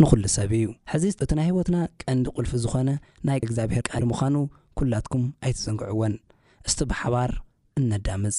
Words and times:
ንዂሉ 0.00 0.22
ሰብ 0.34 0.50
እዩ 0.58 0.64
ሕዚ 0.92 1.04
እቲ 1.22 1.28
ናይ 1.38 1.46
ህይወትና 1.48 1.76
ቀንዲ 2.02 2.24
ቕልፊ 2.36 2.52
ዝኾነ 2.62 2.90
ናይ 3.28 3.38
እግዚኣብሔር 3.46 3.84
ቃል 3.90 4.04
ምዃኑ 4.10 4.36
ኲላትኩም 4.80 5.24
ኣይትዘንግዕዎን 5.44 6.14
እስቲ 6.68 6.80
ብሓባር 6.92 7.30
እነዳምፅ 7.80 8.38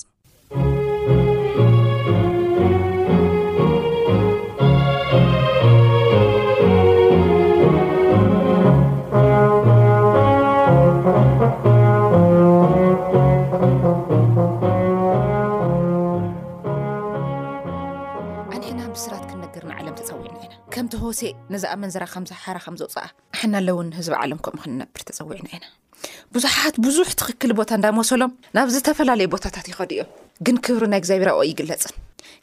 ኣውፅለውን 21.01 23.89
ምምክብፀብዙሓት 24.33 26.75
ብዙሕ 26.85 27.07
ትክክል 27.19 27.51
ቦታ 27.57 27.69
እዳመሰሎም 27.79 28.31
ናብ 28.55 28.67
ዝተፈላለዩ 28.75 29.27
ቦታታት 29.33 29.65
ይኸዱ 29.71 29.89
እዮም 29.95 30.09
ግን 30.45 30.55
ክብሪ 30.65 30.83
ናይግዚብር 30.93 31.29
ይግለፅን 31.49 31.93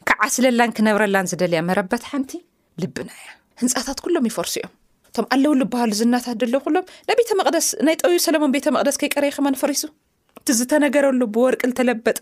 ካብዓስለላን 0.07 0.71
ክነብረላን 0.77 1.25
ዝደልያ 1.31 1.59
መረበት 1.69 2.03
ሓንቲ 2.11 2.31
ልብና 2.81 3.09
ያ 3.25 3.27
ህንፃታት 3.61 3.97
ኩሎም 4.05 4.25
ይፈርሲ 4.29 4.53
እዮም 4.61 4.71
እቶም 5.09 5.25
ኣለው 5.35 5.51
ዝበሃሉ 5.61 5.91
ዝናታት 6.01 6.35
ደሎ 6.43 6.55
ኩሎም 6.67 6.85
ና 7.07 7.09
ቤተ 7.19 7.29
መቅደስ 7.41 7.67
ናይ 7.87 7.95
ጠውይ 8.03 8.19
ሰለሞን 8.25 8.51
ቤተ 8.55 8.65
መቅደስ 8.77 8.95
ከይቀረይከማ 9.03 9.47
ፈሪሱ 9.63 9.83
ዝተነገረሉ 10.59 11.21
ብወርቂ 11.35 11.61
ዝተለበጠ 11.73 12.17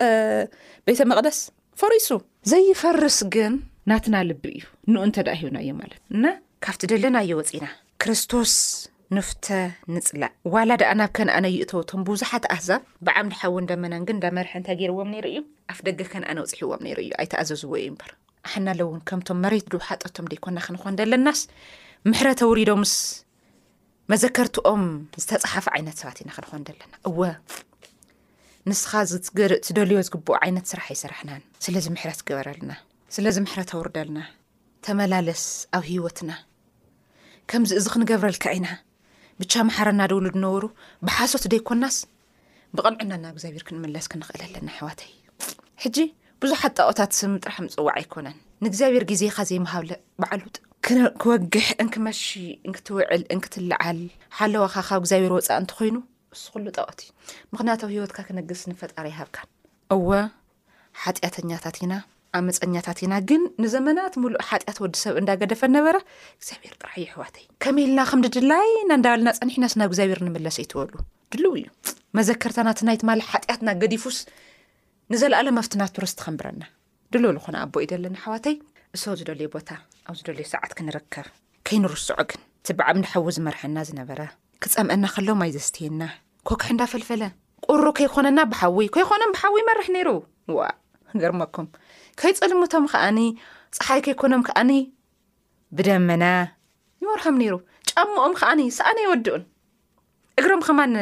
ቤተ 0.89 1.00
መቅደስ 1.11 1.38
ፈሱዘይፈርስ 1.83 3.17
ናትና 3.89 4.15
ልቢ 4.29 4.43
እዩ 4.57 4.63
ንኡ 4.93 5.03
እንተ 5.07 5.17
ደኣ 5.27 5.35
ሂዩናዮ 5.41 5.69
ማለት 5.81 5.99
እና 6.15 6.25
ካብቲ 6.65 6.81
ደለናዮ 6.91 7.29
ወፂኢና 7.39 7.65
ክርስቶስ 8.01 8.51
ንፍተ 9.17 9.45
ንፅላእ 9.93 10.33
ዋላ 10.53 10.71
ድኣ 10.81 10.89
ናብ 10.99 11.11
ከነኣነ 11.17 11.45
ይእተውቶም 11.53 12.01
ብብዙሓት 12.07 12.43
ኣህዛብ 12.55 12.81
ብዓምድሓው 13.07 13.55
ዳመናንግ 13.71 14.09
እንዳመርሐንታይ 14.15 14.75
ገይርዎም 14.81 15.09
ነይሩ 15.13 15.25
እዩ 15.31 15.39
ኣፍ 15.73 15.79
ደገ 15.87 16.01
ከነኣነውፅሕዎም 16.13 16.83
ነይ 16.87 16.93
እዩ 17.03 17.11
ኣይተኣዘዝዎ 17.23 17.71
እዩ 17.83 17.87
ምበር 17.95 18.11
ኣሕናለእውን 18.49 18.99
ከምቶም 19.11 19.39
መሬት 19.45 19.65
ድውሓጠቶም 19.75 20.27
ደይኮና 20.33 20.57
ክንኮን 20.67 20.99
ደለናስ 20.99 21.41
ምሕረ 22.09 22.27
ተውሪዶ 22.43 22.73
ምስ 22.83 22.93
መዘከርትኦም 24.13 24.83
ዝተፀሓፈ 25.23 25.65
ዓይነት 25.77 25.97
ሰባት 26.03 26.19
ኢና 26.25 26.29
ክንኮን 26.37 26.67
ደለና 26.69 26.93
እወ 27.11 27.19
ንስኻ 28.71 28.91
ዝደልዮ 29.69 29.99
ዝግብኦ 30.09 30.35
ይነት 30.51 30.67
ስራሕ 30.73 30.87
ይሰራሕናስለዚ 30.97 31.87
በርልና 32.29 32.71
ስለዚ 33.15 33.38
መሕረታ 33.45 33.71
ውርዳልና 33.77 34.19
ተመላለስ 34.85 35.43
ኣብ 35.77 35.83
ሂወትና 35.93 36.31
ከምዚ 37.49 37.71
እዚ 37.79 37.85
ክንገብረልካ 37.93 38.45
ኢና 38.57 38.67
ብቻ 39.41 39.53
ማሓረና 39.67 40.01
ድውሉ 40.11 40.25
ነብሩ 40.43 40.66
ብሓሶት 41.07 41.43
ደይኮናስ 41.53 41.97
ብቕንዕና 42.79 43.13
ናብ 43.23 43.33
እግዚኣብሔር 43.35 43.63
ክንምለስ 43.69 44.07
ክንኽእል 44.11 44.41
ኣለና 44.47 44.69
ሕዋተይ 44.78 45.09
እዩ 45.13 45.56
ሕጂ 45.85 45.97
ብዙሓት 46.44 46.73
ጣቀታት 46.84 47.11
ስብ 47.19 47.29
ምጥራሕ 47.34 47.57
ፅዋዕ 47.75 47.95
ኣይኮነን 48.01 48.38
ንእግዚኣብሔር 48.66 49.03
ግዜካ 49.13 49.38
ዘይሃብ 49.51 49.88
በዓሉጥ 50.23 50.55
ክወግሕ 51.23 51.67
እንክመሺ 51.85 52.22
ንክትውዕል 52.69 53.23
እንክትልዓል 53.38 54.00
ሓለዋካ 54.41 54.75
ካብ 54.91 55.01
እግኣብሔር 55.07 55.34
ወፃእ 55.38 55.59
እንተኮይኑ 55.63 55.97
ንስ 56.31 56.44
ኩሉ 56.53 56.66
ጣቀት 56.78 57.00
እዩ 57.07 57.11
ምክንያትዊ 57.55 57.89
ሂወትካ 57.95 58.19
ክነግስ 58.29 58.63
ንፈጣር 58.73 59.07
ይሃብ 59.13 59.31
እወ 59.97 60.09
ሓጢኣተኛታት 61.03 61.78
ኢና 61.85 61.94
ኣብ 62.38 62.44
መፀኛታት 62.47 62.97
ኢና 63.03 63.13
ግን 63.29 63.41
ንዘመናት 63.63 64.13
ምሉእ 64.22 64.44
ሓጢኣት 64.47 64.78
ወዲሰብ 64.84 65.13
እንዳገደፈ 65.22 65.62
ነበረ 65.75 65.95
እግዚኣብሔር 66.40 66.73
ጥራሕዩ 66.81 67.06
ሕዋተይ 67.13 67.45
ከመይ 67.63 67.85
ኢልና 67.85 68.01
ከም 68.09 68.22
ድድላይ 68.25 68.69
ና 68.90 68.97
እንዳበለና 68.97 69.29
ፀኒሕና 69.38 69.67
ስናብ 69.73 69.90
እግዚብሔር 69.91 70.19
ንምለስ 70.25 70.57
ይትበሉ 70.63 70.94
ድልው 71.34 71.53
እዩ 71.59 71.66
መዘከርታና 72.17 72.69
ናይት 72.90 73.03
ማ 73.09 73.16
ሓጢኣትና 73.31 73.69
ገዲፉስ 73.84 74.17
ንዘለኣለ 75.13 75.47
ኣፍትና 75.62 75.81
ትርስ 75.95 76.13
ትከንብረና 76.19 76.63
ድልው 77.13 77.40
ኾነ 77.45 77.56
ኣቦ 77.66 77.73
ኢ 77.85 77.88
ደለና 77.94 78.17
ኣሕዋተይ 78.23 78.56
እሰ 78.97 79.03
ዝደልዩ 79.22 79.47
ቦታ 79.56 79.69
ኣብ 80.09 80.16
ዝደልዩ 80.19 80.46
ሰዓት 80.53 80.72
ክንርከብ 80.78 81.28
ከይንርስዑ 81.69 82.17
ግን 82.29 82.41
ቲ 82.67 82.75
በዕቢ 82.79 82.97
ዳሓዊ 83.06 83.25
ዝመርሐና 83.38 83.78
ዝነበረ 83.90 84.19
ክፀምአና 84.63 85.03
ከሎ 85.16 85.28
ማይ 85.41 85.51
ዘስትየና 85.57 86.03
ኮክሕ 86.50 86.69
እንዳፈልፈለ 86.75 87.23
ቁሩ 87.69 87.84
ከይኮነና 87.97 88.40
ብሓዊይ 88.51 88.88
ከይኮነን 88.96 89.34
ብሓዊ 89.35 89.56
መርሒ 89.69 89.88
ነይሩ 89.97 90.09
ዋ 90.57 90.61
ገርሞኩም 91.23 91.67
ከይፀልምቶም 92.22 92.85
ከዓኒ 92.91 93.19
ፀሓይ 93.75 94.00
ከይኮኖም 94.06 94.41
ከዓኒ 94.47 94.72
ብደምና 95.78 96.25
ይወርሖም 97.03 97.35
ነይሩ 97.41 97.53
ጫምኦም 97.90 98.34
ከኣኒ 98.40 98.62
ስኣነ 98.78 98.97
የወድኡን 99.03 99.44
እግሮም 100.40 100.62
ከማን 100.68 100.94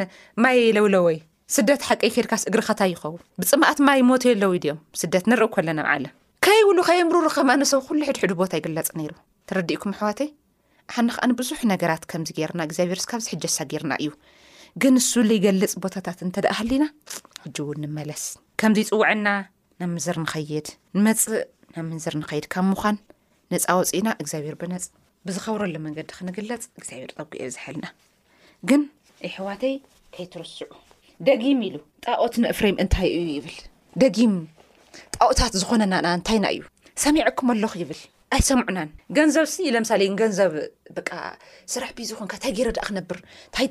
ማየ 0.42 0.58
የለውለወይ 0.66 1.16
ስደት 1.56 1.82
ሓቀይ 1.88 2.10
ከድካስ 2.14 2.42
እግሪ 2.48 2.60
ኸታይ 2.68 2.90
ይኸው 2.94 3.14
ብፅማኣት 3.40 3.78
ማይ 3.86 4.00
ሞት 4.08 4.24
የለው 4.28 4.52
ድዮም 4.64 4.80
ስደት 5.00 5.24
ንርኢ 5.30 5.50
ከለና 5.54 5.80
ዓለም 5.92 6.12
ከይብሉ 6.44 6.78
ከይምሩርከማነሰው 6.88 7.80
ኩሉ 7.86 8.00
ሕድሕዱ 8.08 8.32
ቦታ 8.40 8.52
ይገለፅ 8.60 8.88
ነይሩ 8.98 9.12
ተረዲእኩም 9.50 9.92
ኣሕዋት 9.96 10.20
ሓንከዓ 10.96 11.24
ብዙሕ 11.40 11.60
ነገራት 11.72 12.02
ከምዚ 12.10 12.28
ገርና 12.38 12.60
እግዚኣብሄር 12.68 13.00
ስብዝሕጀሳ 13.06 13.56
ገርና 13.72 13.92
እዩ 14.02 14.10
ግን 14.82 14.94
ንሱሉ 15.00 15.28
ይገልፅ 15.38 15.72
ቦታታት 15.84 16.18
እተእ 16.28 16.54
ሃሊና 16.58 16.84
ናብ 19.80 19.90
ምዘር 19.96 20.16
ንኸይድ 20.22 20.68
ንመፅእ 20.96 21.42
ናብ 21.74 21.84
ምዘር 21.90 22.14
ንኸይድ 22.20 22.44
ካብ 22.52 22.64
ምኳን 22.68 22.96
ነፃወፂኢና 23.52 24.08
እግዚኣብሔር 24.22 24.54
ብነፅእ 24.60 24.88
ብዝኸብረሎ 25.26 25.74
መንገዲ 25.84 26.08
ክንግለፅ 26.18 26.62
እግዚኣብር 26.78 27.10
ጠጉዮ 27.18 27.44
ዝሓልና 27.54 27.86
ግን 28.70 28.82
ይሕዋተይ 29.26 29.74
ከይትርስዑ 30.16 30.68
ደጊም 31.28 31.60
ኢሉ 31.66 31.76
ጣኦት 32.06 32.34
ንኣፍሬም 32.44 32.80
እንታይ 32.84 33.06
እዩ 33.18 33.28
ይብል 33.36 33.56
ደጊም 34.04 34.34
ጣኦታት 35.18 35.52
ዝኾነናና 35.62 36.06
እንታይ 36.20 36.38
ና 36.46 36.52
እዩ 36.56 36.60
ሰሚዕኩምኣሎኹ 37.04 37.72
ይብል 37.84 38.00
ኣይሰምዑናን 38.36 38.90
ገንዘብ 39.18 39.46
ስእ 39.54 39.72
ለምሳሌ 39.78 40.02
እ 40.10 40.18
ገንዘብ 40.24 40.52
ብ 40.98 41.08
ስራሕ 41.74 41.90
ብዙ 42.00 42.10
ኹንካ 42.20 42.34
ታይገይረ 42.44 42.68
ዳኣ 42.78 42.84
ክነብር 42.90 43.18
ታይ 43.54 43.66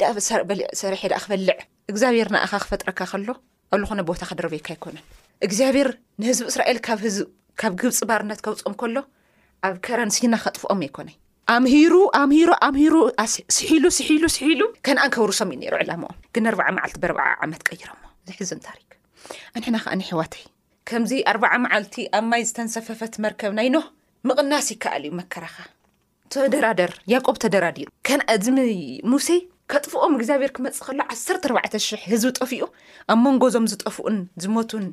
ሰርሒ 0.81 1.03
ኣ 1.19 1.21
ክበልዕ 1.27 1.57
እግዚኣብሔር 1.91 2.27
ንኣኻ 2.35 2.53
ክፈጥረካ 2.65 3.01
ከሎ 3.13 3.27
ኣብ 3.73 3.77
ሉኾነ 3.83 4.01
ቦታ 4.11 4.21
ከደረበይካ 4.31 4.67
ኣይኮነን 4.75 5.05
እግዚኣብሔር 5.45 5.87
ንህዝቢ 6.21 6.45
እስራኤል 6.51 6.77
ካብ 7.61 7.73
ግብፂ 7.81 7.99
ባርነት 8.09 8.39
ከውፅኦም 8.45 8.75
ከሎ 8.81 8.97
ኣብ 9.67 9.75
ከረንሲና 9.85 10.33
ከጥፍኦም 10.43 10.79
ኣይኮነይ 10.85 11.15
ኣምሩ 11.55 11.93
ኣም 12.19 12.31
ኣምሂሩስሒሉ 12.67 13.83
ስሒሉ 13.97 14.23
ስሒሉ 14.37 14.61
ከነኣ 14.85 15.05
ከብርሶም 15.15 15.51
እዩ 15.55 15.59
ነሩ 15.63 15.73
ዕላማኦ 15.83 16.11
ግን 16.35 16.47
ኣ 16.69 16.73
መዓልቲ 16.77 16.95
ብ 17.03 17.07
ዓመት 17.45 17.61
ቀይሮ 17.69 17.89
ዘሕዘን 18.29 18.61
ታሪክ 18.67 18.89
ኣንሕና 19.57 19.77
ከዓ 19.85 19.93
ኒ 19.99 20.03
ሕዋተይ 20.11 20.43
ከምዚ 20.91 21.11
ኣ0 21.33 21.55
መዓልቲ 21.65 21.95
ኣብ 22.17 22.25
ማይ 22.31 22.43
ዝተንሰፈፈት 22.49 23.13
መርከብ 23.25 23.53
ናይ 23.59 23.69
ኖ 23.75 23.79
ምቕናስ 24.29 24.67
ይከኣል 24.73 25.03
እዩ 25.07 25.13
መከራኻ 25.19 25.55
ተደራደር 26.35 26.91
ያቆብ 27.13 27.37
ተደራዲሩ 27.43 27.87
ከን 28.07 28.21
እዚ 28.35 28.45
ሙሴ 29.13 29.27
ከጥፍኦም 29.71 30.13
እግዚኣብሔር 30.17 30.51
ክመፅ 30.57 30.77
ከሎ 30.87 30.99
1400 31.17 31.79
ህዝቢ 32.11 32.29
ጠፍኡ 32.41 32.61
ኣብ 33.11 33.17
መንጎ 33.25 33.43
ዞም 33.55 33.65
ዝጠፍኡን 33.71 34.17
ዝሞቱን 34.43 34.85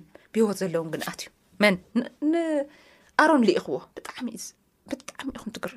ወት 0.46 0.56
ዘለዎ 0.62 0.82
ግንኣትእዩ 0.94 1.31
ን 1.70 1.75
ንኣሮን 2.32 3.42
ኢኽዎ 3.58 3.76
ብጣዕብጣዕሚ 3.94 4.28
ኢኹም 5.38 5.50
ትግር 5.56 5.72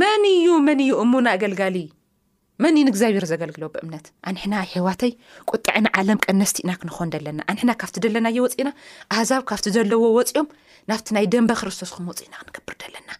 መን 0.00 0.24
ዩ 0.46 0.48
መን 0.66 0.80
እዩ 0.84 0.90
እሙን 1.04 1.26
ኣገልጋሊ 1.34 1.76
መን 2.62 2.74
እዩ 2.78 2.82
ንእግዚኣብሔር 2.86 3.24
ዘገልግሎ 3.32 3.62
ብእምነት 3.74 4.06
ኣንሕና 4.28 4.54
ሒዋተይ 4.70 5.12
ቆጣዕን 5.50 5.86
ዓለም 6.00 6.18
ቀነስቲ 6.24 6.56
ኢና 6.64 6.70
ክንኾን 6.80 7.10
ደለና 7.14 7.40
ኣንሕና 7.50 7.72
ካብቲ 7.82 7.96
ደለናየ 8.04 8.38
ወፅ 8.44 8.54
ና 8.68 8.70
ኣሕዛብ 9.14 9.42
ካብቲ 9.50 9.66
ዘለዎ 9.76 10.00
ወፂኦም 10.16 10.48
ናብቲ 10.90 11.06
ናይ 11.16 11.26
ደንባ 11.34 11.50
ክርስቶስ 11.60 11.90
ኩም 11.96 12.08
ወፅ 12.10 12.20
ኢና 12.26 12.34
ክንገብር 12.46 12.76
ደለና 12.82 13.10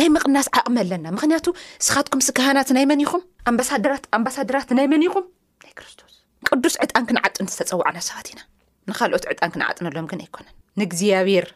ናይ 0.00 0.08
ምቕናስ 0.16 0.48
ዓቅሚ 0.60 0.76
ኣለና 0.84 1.06
ምክንያቱ 1.16 1.46
ስኻትኩም 1.88 2.22
ስካህናት 2.28 2.70
ናይ 2.78 2.86
መን 2.92 3.02
ኢኹም 3.06 3.22
ትኣምባሳድራት 4.06 4.70
ናይ 4.78 4.88
መን 4.94 5.04
ኢኹም 5.08 5.26
ናይ 5.64 5.72
ክርስቶስ 5.80 6.14
ቅዱስ 6.50 6.74
ዕጣን 6.86 7.06
ክንዓጥን 7.10 7.48
ዝተፀዋዕና 7.54 7.98
ሰባትኢ 8.10 8.34
ንካልኦት 8.90 9.24
ዕጣን 9.32 9.50
ክንዓጥነሎም 9.54 10.06
ግን 10.10 10.20
ኣይኮነን 10.24 10.54
ንእግዚኣብሄር 10.80 11.46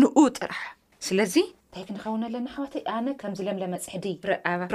ንኡ 0.00 0.16
ጥራሕ 0.38 0.60
ስለዚ 1.06 1.34
እንታይ 1.50 1.84
ክንኸውን 1.88 2.22
ለና 2.34 2.46
ሕዋተይ 2.56 2.82
ኣነ 2.96 3.06
ከምዝለምለ 3.20 3.64
መፅሕዲ 3.74 4.06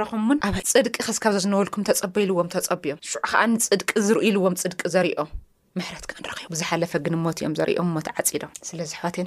ኣኹምን 0.04 0.38
ፅድቂ 0.72 0.94
ስካብ 1.16 1.34
ዝነበልኩም 1.44 1.82
ተፀበይልዎም 1.88 2.48
ተፀቢዮም 2.54 3.00
ዕ 3.10 3.22
ከዓ 3.30 3.40
ንፅድቂ 3.54 3.88
ዝርእልዎም 4.06 4.54
ፅድቂ 4.62 4.80
ዘርኦም 4.94 5.30
መሕረትካ 5.78 6.12
ንረክቦም 6.24 6.52
ብዝሓለፈ 6.54 6.92
ግንሞት 7.06 7.38
እዮም 7.40 7.54
ዘኦምሞት 7.58 8.06
ዓፂዶም 8.14 8.52
ስለዚ 8.68 8.88
ሓዋይብ 9.00 9.26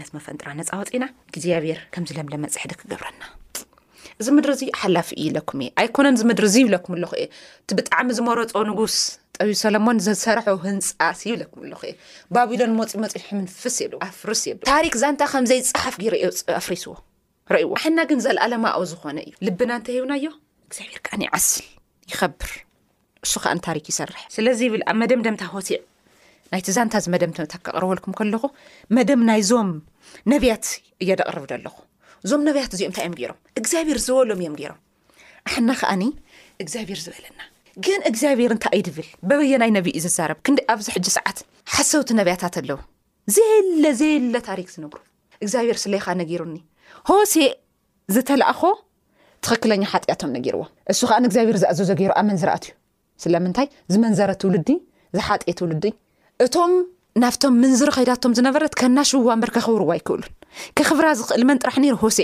ነት 0.00 0.10
ፈጥራ 0.30 0.48
ነፃወፅ 0.60 0.90
ኢና 0.98 1.04
እግዚኣብሔር 1.32 1.80
ከም 1.94 2.04
ለምለ 2.20 2.34
መፅሕዲ 2.44 2.72
ክገብረና 2.80 3.22
እዚ 4.22 4.26
ምድሪ 4.36 4.52
እዚ 4.56 4.62
ሓላፊ 4.80 5.08
እዩ 5.20 5.28
ለኩም 5.36 5.60
እየ 5.64 5.68
ኣይኮነን 5.82 6.16
እዚ 6.18 6.24
ምድሪ 6.30 6.46
እዚ 6.50 6.56
ይብለኩም 6.64 6.94
ኣለኹ 6.96 7.12
እየ 7.20 7.26
እ 7.70 7.74
ብጣዕሚ 7.78 8.08
ዝመረፆ 8.18 8.52
ንጉስ 8.70 8.96
እብዪ 9.42 9.52
ሰሎሞን 9.60 9.98
ዝሰርሐ 10.04 10.46
ህንፃስ 10.64 11.20
ይብለኩም 11.28 11.60
ኣለኹ 11.66 11.80
እ 11.90 11.92
ባቢሎን 12.34 12.72
ሞፂ 12.78 12.88
መፂ 13.02 13.12
ሕምንፍስ 13.26 13.76
የ 13.82 13.86
ኣፍርስ 14.06 14.42
የ 14.48 14.52
ታሪክ 14.70 14.94
ዛንታ 15.02 15.22
ከምዘይፀሓፍ 15.32 15.94
ግርዮ 16.02 16.24
ኣፍሬስዎ 16.60 16.92
ርእዎ 17.54 17.70
ኣሕና 17.78 17.98
ግን 18.10 18.18
ዘለኣለማ 18.26 18.64
ዝኾነ 18.90 19.18
እዩ 19.28 19.32
ልብና 19.48 19.70
እንታይ 19.78 19.96
ሂብናዮ 19.98 20.24
እግዚኣብሔር 20.68 21.00
ከዓ 21.06 21.14
ይዓስል 21.26 21.66
ይኸብር 22.12 22.50
እሱ 23.26 23.32
ከኒ 23.44 23.58
ታሪክ 23.68 23.86
ይሰርሕ 23.92 24.20
ስለዚ 24.36 24.60
ይብል 24.68 24.82
ኣብ 24.92 24.96
መደምደምታ 25.02 25.42
ሆትዕ 25.54 25.78
ናይቲ 26.52 26.68
ዛንታ 26.76 26.94
ዚ 27.06 27.08
መደምታ 27.14 27.40
ካቅርበልኩም 27.66 28.14
ከለኹ 28.18 28.44
መደም 28.98 29.20
ናይዞም 29.28 29.70
ነብያት 30.32 30.64
እያ 31.04 31.10
ደቅርብ 31.20 31.44
ዶኣለኹ 31.52 31.76
እዞም 32.24 32.42
ነብያት 32.50 32.72
እዚኦም 32.76 32.90
እንታይ 32.90 33.04
እዮም 33.06 33.16
ገይሮም 33.20 33.40
እግዚኣብሄር 33.62 33.98
ዝበሎም 34.08 34.40
እዮም 34.44 34.56
ገይሮም 34.60 34.80
ኣሓና 35.48 35.70
ከዓኒ 35.80 36.02
እግዚኣብሄር 36.64 37.00
ዝበለና 37.06 37.40
ግን 37.86 38.00
እግዚኣብሔር 38.10 38.50
እንታይ 38.54 38.72
ኣይድብል 38.76 39.08
በበየናይ 39.28 39.70
ነብይዩ 39.76 39.98
ዘዛረብ 40.04 40.38
ክንደ 40.46 40.60
ኣብዚ 40.74 40.86
ሕጂ 40.94 41.06
ሰዓት 41.16 41.38
ሓሰውቲ 41.74 42.10
ነብያታት 42.20 42.54
ኣለዉ 42.60 42.78
ዘየለ 43.34 43.84
ዘየለ 44.00 44.36
ታሪክ 44.48 44.68
ዝነብሩ 44.74 44.98
እግዚኣብሄር 45.42 45.78
ስለይካ 45.84 46.06
ነገሩኒ 46.22 46.58
ሆሴ 47.10 47.34
ዝተላእኾ 48.14 48.60
ትኽክለኛ 49.46 49.82
ሓጢያቶም 49.92 50.30
ነገርዎ 50.36 50.62
እሱ 50.92 51.00
ከኣ 51.10 51.18
ንእግዚኣብሄር 51.24 51.56
ዝኣዘዘገይሩ 51.62 52.10
ኣብ 52.20 52.26
መንዝርኣት 52.30 52.64
እዩ 52.68 52.74
ስለምንታይ 53.22 53.66
ዝመንዘረትውሉድ 53.92 54.68
ዝሓጢእ 55.16 55.54
ትውሉድ 55.58 55.84
እቶም 56.44 56.72
ናብቶም 57.22 57.54
ምንዝሪ 57.62 57.88
ኸይዳቶም 57.96 58.34
ዝነበረት 58.38 58.72
ከናሽውዋ 58.80 59.30
ምበር 59.38 59.50
ከኸብርዎ 59.54 59.88
ኣይክእሉን 59.94 60.28
ከኽብራ 60.76 61.06
ዝኽእል 61.20 61.42
መንጥራሕ 61.50 61.76
ነሩ 61.84 61.94
ሆሴ 62.02 62.18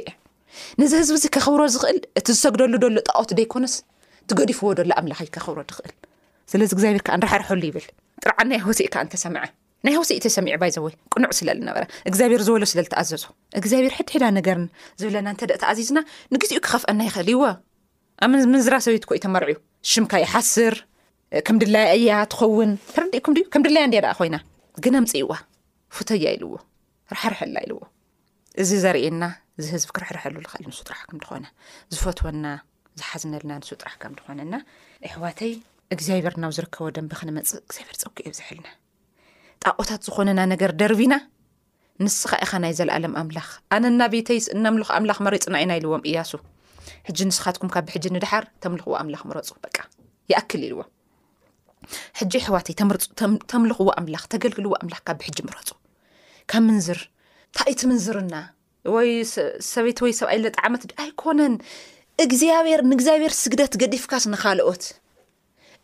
ንዚ 0.81 0.90
ህዝቢ 1.00 1.14
እዚ 1.20 1.25
ከኽብሮ 1.34 1.62
ዝኽእል 1.75 1.99
እቲ 2.19 2.26
ዝሰግደሉ 2.37 2.75
ደሎ 2.82 2.96
ጠቀት 3.08 3.31
ደይኮነስ 3.38 3.75
ዎብዚግብንረሐርሐሉ 6.67 7.62
ይብል 7.69 7.87
ጥርዓ 8.23 8.37
ናይ 8.50 8.61
ወሲእ 8.67 8.87
እንተሰምዐ 9.05 9.43
ናይ 9.84 9.94
ሆሲእ 9.99 10.20
ተሰሚዑ 10.25 10.55
ባይዘወይ 10.62 10.94
ቅኑዕ 11.12 11.31
ስለልነበ 11.38 11.76
ግኣብሔር 12.12 12.40
ዝበሎ 12.46 12.62
ስለልትኣዘዞ 12.73 13.23
እግዚኣብሔር 13.61 13.93
ሕድሕዳ 13.99 14.25
ነገር 14.38 14.56
ዝብለና 15.00 15.26
እንተደእ 15.34 15.58
ተኣዚዝና 15.62 15.99
ንግዜኡ 16.34 16.58
ክኸፍአና 16.67 17.00
ይኽእል 17.08 17.28
እይዎ 17.32 17.43
ኣብ 18.25 18.31
ምዝራሰበት 18.52 19.05
ኮ 19.08 19.11
እዩ 19.17 19.20
ተመርዕ 19.26 19.49
ሽምካ 19.93 20.12
ይሓስር 20.25 20.75
ከም 21.46 21.56
ድለያ 21.62 21.84
እያ 21.99 22.11
ትኸውን 22.34 22.70
ሕርዲኩም 22.94 23.34
ዩ 23.40 23.44
ከም 23.55 23.62
ድለያ 23.67 23.82
እን 23.88 23.93
ደኣ 23.94 24.06
ኮይና 24.20 24.37
ግን 24.84 24.94
ምፅ 25.05 25.12
ይዋ 25.23 25.32
ፉቶያ 25.96 26.26
ኢልዎ 26.37 26.52
ርሕርሐላ 27.14 27.56
ኢልዎ 27.67 27.78
እዚ 28.62 28.70
ዘርእና 28.84 29.23
ዝህዝብ 29.64 29.88
ክርሕርሐሉ 29.99 30.34
ኽእል 30.52 30.64
ንሱ 30.70 30.81
ጥራሕ 30.88 31.02
ከም 31.11 31.19
ትኾነ 31.25 31.44
ዝፈትወና 31.94 32.44
ዝሓዝነልና 33.00 33.52
ንሱ 33.60 33.69
ጥራሕካም 33.82 34.12
ንኾነና 34.19 34.54
ኣሕዋተይ 35.06 35.52
እግዚኣብር 35.94 36.34
ናብ 36.43 36.52
ዝርከቦ 36.56 36.84
ደንብ 36.96 37.10
ክነመፅ 37.20 37.50
እግዚኣብር 37.64 37.94
ፀጊ 38.02 38.16
ዮ 38.26 38.31
ዝሕልና 38.38 38.69
ጣቆታት 39.64 40.00
ዝኮነና 40.06 40.40
ነገር 40.52 40.70
ደርቢና 40.81 41.14
ንስኻ 42.04 42.31
ኢኻ 42.44 42.52
ናይ 42.62 42.72
ዘለኣሎም 42.78 43.14
ኣምላኽ 43.20 43.48
ኣነና 43.75 44.00
ቤተይ 44.14 44.38
እነምል 44.56 44.82
ኣምላኽ 44.96 45.19
መሬፅና 45.26 45.54
ኢና 45.64 45.72
ኢልዎም 45.81 46.02
እያሱ 46.08 46.31
ሕጂ 47.08 47.19
ንስኻትኩም 47.28 47.70
ካብ 47.75 47.84
ብሕጂ 47.88 48.04
ንድሓር 48.16 48.44
ተምልዎ 48.62 48.88
ኣምላ 49.00 49.14
ረፁ 49.38 49.50
ኢዎ 50.69 50.78
ኣሕዋይተምልዎምተልግዎ 52.20 54.72
ምካብሕጂ 54.92 55.38
ረፁ 55.56 55.69
ብ 56.50 56.52
ምንዝር 56.66 56.99
ታይእት 57.56 57.81
ምንዝርና 57.90 58.34
ወይሰበይት 58.94 59.99
ወይ 60.04 60.12
ሰብኣይ 60.19 60.38
ለጣ 60.44 60.56
ዓመት 60.66 60.82
ኣይኮነን 61.04 61.54
እግዚኣብሔር 62.24 62.80
ንእግዚኣብሔር 62.90 63.32
ስግደት 63.42 63.72
ገዲፍካስ 63.80 64.24
ንካልኦት 64.32 64.84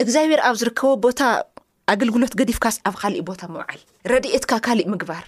እግዚኣብሔር 0.02 0.40
ኣብ 0.48 0.54
ዝርከቦ 0.60 0.92
ቦታ 1.04 1.20
ኣገልግሎት 1.92 2.32
ገዲፍካስ 2.40 2.76
ኣብ 2.88 2.94
ካሊእ 3.00 3.24
ቦታ 3.30 3.42
ምውዓል 3.54 3.80
ረድኤትካ 4.12 4.52
ካሊእ 4.66 4.88
ምግባር 4.92 5.26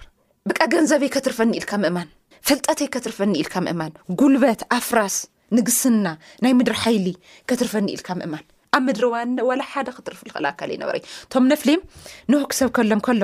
ብቃ 0.49 0.59
ገንዘበይ 0.73 1.09
ከትርፈኒ 1.15 1.51
ኢልካ 1.59 1.71
ምእማን 1.83 2.09
ፍልጠተይ 2.47 2.89
ከትርፈኒ 2.95 3.31
ኢልካ 3.41 3.55
ምእማን 3.65 3.93
ጉልበት 4.21 4.63
ኣፍራስ 4.77 5.17
ንግስና 5.57 6.07
ናይ 6.45 6.53
ምድሪ 6.59 6.77
ሓይሊ 6.85 7.07
ከትርፈኒ 7.51 7.87
ኢልካ 7.97 8.09
ምእማን 8.21 8.45
ኣብ 8.77 8.81
ምድሪ 8.89 9.05
ዋነ 9.13 9.37
ዋላ 9.49 9.61
ሓደ 9.71 9.87
ክትርፍልክእል 9.99 10.47
ካል 10.61 10.71
ነበረእዩ 10.83 11.03
ቶም 11.35 11.45
ነፍሊም 11.53 11.83
ንሆ 12.31 12.41
ክሰብ 12.53 12.71
ከሎም 12.77 13.03
ከሎ 13.07 13.23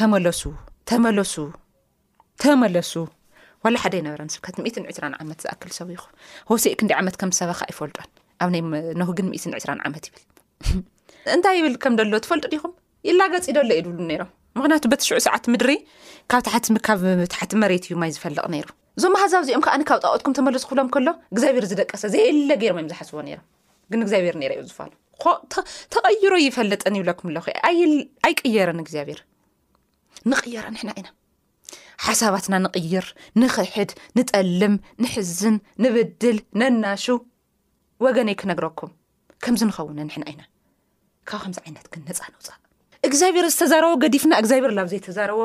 ተመለሱ 0.00 0.42
ተመለሱ 0.90 1.34
ተመለሱ 2.44 2.94
ኣላ 3.68 3.76
ሓደ 3.82 3.94
ይነበረ 4.00 4.22
ስብካት 4.34 4.56
ምኢት 4.62 4.76
ዕትራን 4.90 5.14
ዓመት 5.22 5.38
ዝኣክል 5.44 5.70
ሰብ 5.76 5.88
ይኹ 5.94 6.02
ወሰእክንዲ 6.50 6.92
ዓመት 7.00 7.14
ከምሰባካ 7.20 7.60
ይፈልጦን 7.72 8.08
ኣብ 8.44 8.50
ናይ 8.54 8.60
ነግን 9.00 9.26
ምትን 9.32 9.52
ዕትራን 9.58 9.80
ዓመት 9.86 10.04
ይብል 10.08 10.22
እንታይ 11.34 11.56
ይብል 11.58 11.74
ከም 11.82 11.94
ደሎ 12.00 12.12
ትፈልጡ 12.24 12.44
ዲኹም 12.54 12.72
ኢላገፂዶሎ 13.10 13.68
እዩ 13.76 13.80
ድብሉ 13.86 14.00
ነይሮም 14.10 14.30
ምክንያቱ 14.58 14.84
በቲሽዑ 14.92 15.18
ሰዓት 15.26 15.44
ምድሪ 15.54 15.72
ካብ 16.32 16.40
ታሕቲ 16.48 17.50
መሬት 17.62 17.84
እዩ 17.88 17.94
ማይ 18.02 18.10
ዝፈልቕ 18.16 18.44
ነይሩ 18.54 18.68
እዞ 18.98 19.02
ሃዛብ 19.22 19.40
እዚኦም 19.46 19.64
ከዓ 19.66 19.74
ካብ 19.90 20.00
ጣቀትኩም 20.04 20.36
ተመለሱ 20.38 20.64
ክብሎም 20.70 20.90
ከሎ 20.96 21.08
እግዚኣብሔር 21.32 21.66
ዝደቀሰ 21.72 22.04
ዘየለ 22.14 22.50
ገይም 22.62 22.78
ዮም 22.82 22.88
ዝሓስቦ 22.92 23.14
ም 23.26 23.28
ግ 23.38 24.02
ግኣብሔር 24.04 24.54
ዩዝተቐይሮ 24.60 26.32
ይፈለጠን 26.46 26.96
ይብኩም 27.00 27.28
ኣለ 27.68 27.90
ኣይቅየረን 28.28 28.80
እግዚኣብር 28.84 29.20
ንየሮ 30.32 30.66
ንና 30.76 30.88
ኢ 31.00 31.02
ሓሳባትና 32.04 32.54
ንቕይር 32.64 33.06
ንኽሕድ 33.42 33.90
ንጠልም 34.16 34.74
ንሕዝን 35.02 35.56
ንብድል 35.84 36.38
ነናሹ 36.60 37.04
ወገነይ 38.04 38.36
ክነግረኩም 38.40 38.90
ከምዚ 39.44 39.62
ንኸውን 39.70 39.96
ንሕና 40.08 40.22
ኢና 40.32 40.42
ካብ 41.28 41.40
ከምዚ 41.44 41.58
ዓይነት 41.64 41.86
ግን 41.92 42.02
ነፃ 42.08 42.20
ነውፃእ 42.34 42.58
እግዚኣብሔር 43.08 43.46
ዝተዛረቦ 43.54 43.92
ገዲፍና 44.04 44.32
እግዚብሔር 44.42 44.72
ናብ 44.78 44.86
ዘይተዛረቦ 44.92 45.40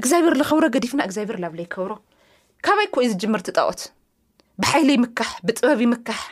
እግዚኣብሔር 0.00 0.34
ዝኸብሮ 0.40 0.64
ገዲፍና 0.76 1.00
እግዚኣብሔር 1.08 1.38
ናብ 1.44 1.54
ዘይከብሮ 1.58 1.92
ካባይ 2.66 2.88
ኮይ 2.94 3.06
ዝጅምር 3.12 3.40
ትጣኦት 3.46 3.80
ብሓይለይ 4.62 4.96
ምካሕ 5.04 5.30
ብጥበብ 5.46 5.80
ምካሕ 5.92 6.22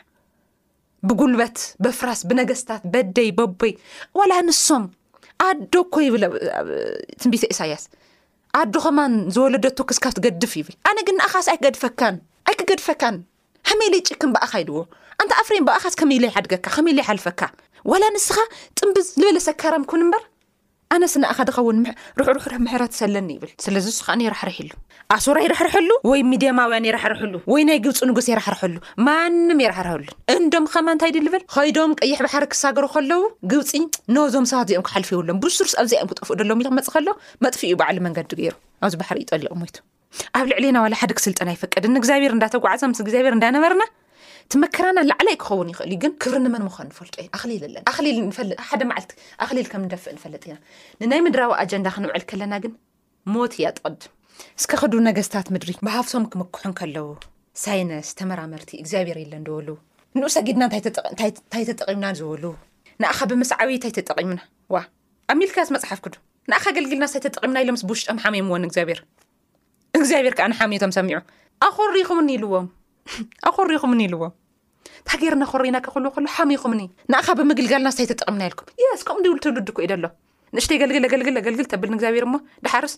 ብጉልበት 1.08 1.58
ብፍራስ 1.84 2.20
ብነገስታት 2.30 2.82
በደይ 2.92 3.28
በቦይ 3.38 3.72
ዋላ 4.18 4.32
ንሶም 4.48 4.84
ኣዶ 5.48 5.74
ኮ 5.94 6.02
ይብለ 6.06 6.24
ትንቢተ 7.20 7.44
እሳያስ 7.52 7.84
ኣዶ 8.58 8.74
ኸማን 8.84 9.12
ዝወለደቶ 9.34 9.78
ክስካብ 9.88 10.12
ትገድፍ 10.16 10.52
ይብል 10.58 10.74
ኣነ 10.88 10.98
ግን 11.08 11.16
ንኣኻስ 11.20 11.46
ኣይክገድፈካን 11.52 12.14
ኣይክገድፈካን 12.50 13.16
ከመይ 13.68 13.86
ኢለ 13.88 13.94
ይጭክም 14.00 14.30
በኣኻ 14.34 14.52
ይድዎ 14.62 14.78
ኣንተ 15.22 15.30
ኣፍሬን 15.40 15.66
ብኣኻስ 15.68 15.94
ከመይኢለ 16.00 16.24
ይሓድገካ 16.30 16.66
ከመይኢለ 16.76 16.98
ይሓልፈካ 17.04 17.40
ዋላ 17.90 18.04
ንስኻ 18.16 18.36
ጥንብዝ 18.78 19.06
ዝበለ 19.20 19.38
ሰካረም 19.48 19.84
ኩንምበር 19.90 20.22
ኣነ 20.94 21.04
ስን 21.10 21.24
ኣኸ 21.30 21.40
ደኸውን 21.48 21.76
ርሑርሑር 22.20 22.52
ምሕረት 22.62 22.92
ሰለኒ 23.00 23.28
ይብል 23.34 23.50
ስለዚ 23.64 23.86
ስ 23.96 24.00
ከ 24.06 24.14
ይራሕርሒሉ 24.24 24.70
ኣሶራ 25.16 25.36
ይራሕርሕሉ 25.44 25.90
ወይ 26.10 26.20
ሚድያማውያን 26.30 26.86
የራሕርሕሉ 26.88 27.34
ወይ 27.52 27.62
ናይ 27.68 27.78
ግብፂ 27.84 27.98
ንጉስ 28.10 28.26
የራሕርሕሉ 28.30 28.74
ማንም 29.08 29.60
የራሕርህሉን 29.64 30.08
እንዶም 30.36 30.66
ከማ 30.72 30.86
እንታይ 30.94 31.12
ድ 31.16 31.22
ዝብል 31.26 31.42
ከይዶም 31.54 31.92
ቀይሕ 32.00 32.18
ባሕሪ 32.26 32.44
ክሳገሩ 32.54 32.86
ከለዉ 32.94 33.20
ግብፂ 33.52 33.70
ነዞም 34.16 34.48
ሰባት 34.52 34.66
እዚኦም 34.70 34.86
ክሓልፍ 34.88 35.10
ይብሎም 35.14 35.38
ብሱርስ 35.44 35.74
ኣብዚዮም 35.84 36.10
ክጠፍኡ 36.12 36.32
ደሎዎም 36.42 36.62
ይክመፅእ 36.64 36.92
ከሎ 36.96 37.08
መጥፍ 37.46 37.62
ዩ 37.70 37.74
በዕሊ 37.82 37.98
መንገዲ 38.08 38.32
ገይሩ 38.42 38.54
ኣብዚ 38.86 38.96
ባሕሪ 39.02 39.18
ይጠሊቕ 39.26 39.54
ሞይቱ 39.62 39.76
ኣብ 40.40 40.44
ልዕሊና 40.52 40.76
ዋለ 40.86 40.94
ሓደ 41.02 41.12
ክስልጠና 41.20 41.48
ይፈቀድ 41.58 41.84
ንእግዚኣብሔር 41.96 42.34
እዳተጓዓዛ 42.40 42.82
ምስ 42.94 43.02
ግብር 43.10 43.36
ዳነበና 43.44 43.80
ትመከራና 44.52 44.98
ላዕይ 45.08 45.34
ክኸውን 45.42 45.68
ይኽእልዩ 45.72 45.96
ግን 46.02 46.12
ክብርንመን 46.22 46.62
ኮ 46.76 46.84
ንፈልጦዩሊልዊ 46.86 47.74
ግ 52.62 52.68
ት 53.52 53.54
እያ 53.58 53.68
ጥቅድም 53.78 54.08
ስከ 54.62 54.72
ክዱ 54.80 54.92
ነገስታት 55.06 55.46
ምድሪ 55.54 55.70
ብሃፍቶም 55.86 56.24
ክምክሑን 56.32 56.72
ከለው 56.78 57.08
ሳይነስ 57.62 58.08
ተመራመርቲ 58.18 58.70
እግዚኣብሄር 58.82 59.18
የለን 59.20 59.42
ዝበሉ 59.48 59.68
ንኡ 60.16 60.26
ሰጊድና 60.36 60.62
ንታይ 60.68 61.62
ተጠቒምና 61.68 62.06
ዝበሉ 62.20 62.44
ንኸ 63.02 63.18
ብምስዓብ 63.30 63.70
ታይ 63.84 63.92
ጠሙናኣብፍ 64.08 65.58
ንና 66.50 67.06
ይጠና 67.18 67.58
ሎሽ 72.42 72.68
ኣብኮሪ 73.48 73.70
ይኹምኒ 73.76 74.00
ኢሉዎ 74.08 74.24
ታገይርና 75.08 75.44
ኮሪና 75.52 75.76
ከክልዎ 75.84 76.10
ኸሉ 76.16 76.26
ሓመ 76.34 76.48
ይኹምኒ 76.56 76.80
ንኣኻ 77.12 77.26
ብምግልጋልና 77.38 77.88
ሳይ 77.96 78.06
ተጠቕምና 78.10 78.42
ኢልኩም 78.48 78.66
ስ 79.00 79.02
ከምኡ 79.08 79.20
ዲብል 79.26 79.38
ትልድ 79.44 79.68
ኩእኢዩ 79.76 79.88
ደኣሎ 79.90 80.06
ንእሽተ 80.54 80.70
የገልግል 80.76 81.04
ገልግል 81.12 81.36
ገልግል 81.46 81.66
ተብል 81.72 81.88
ንእግዚኣብር 81.92 82.24
ሞ 82.32 82.34
ድሓርስ 82.64 82.94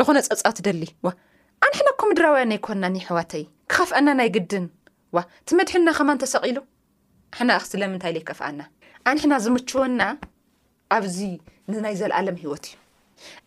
ዝኾነ 0.00 0.16
ፀፃ 0.40 0.46
ትደሊ 0.58 0.82
ኣንሕናኩ 1.66 2.00
ምድራውያን 2.10 2.52
ኣይኮንና 2.56 2.84
ኒ 2.94 2.96
ሕዋተይ 3.08 3.42
ክኸፍአና 3.72 4.08
ናይ 4.20 4.28
ግድን 4.36 4.66
ዋ 5.16 5.18
ትመድሕና 5.48 5.88
ኸማን 6.00 6.16
ተሰቒሉ 6.24 6.56
ሓና 7.38 7.50
እክዚ 7.60 7.72
ለምንታይ 7.82 8.12
ዘይከፍኣና 8.16 8.60
ኣንሕና 9.10 9.34
ዝምቸወና 9.44 10.00
ኣብዚ 10.96 11.18
ንናይ 11.72 11.94
ዘለኣለም 12.02 12.36
ሂወት 12.44 12.64
እዩ 12.70 12.76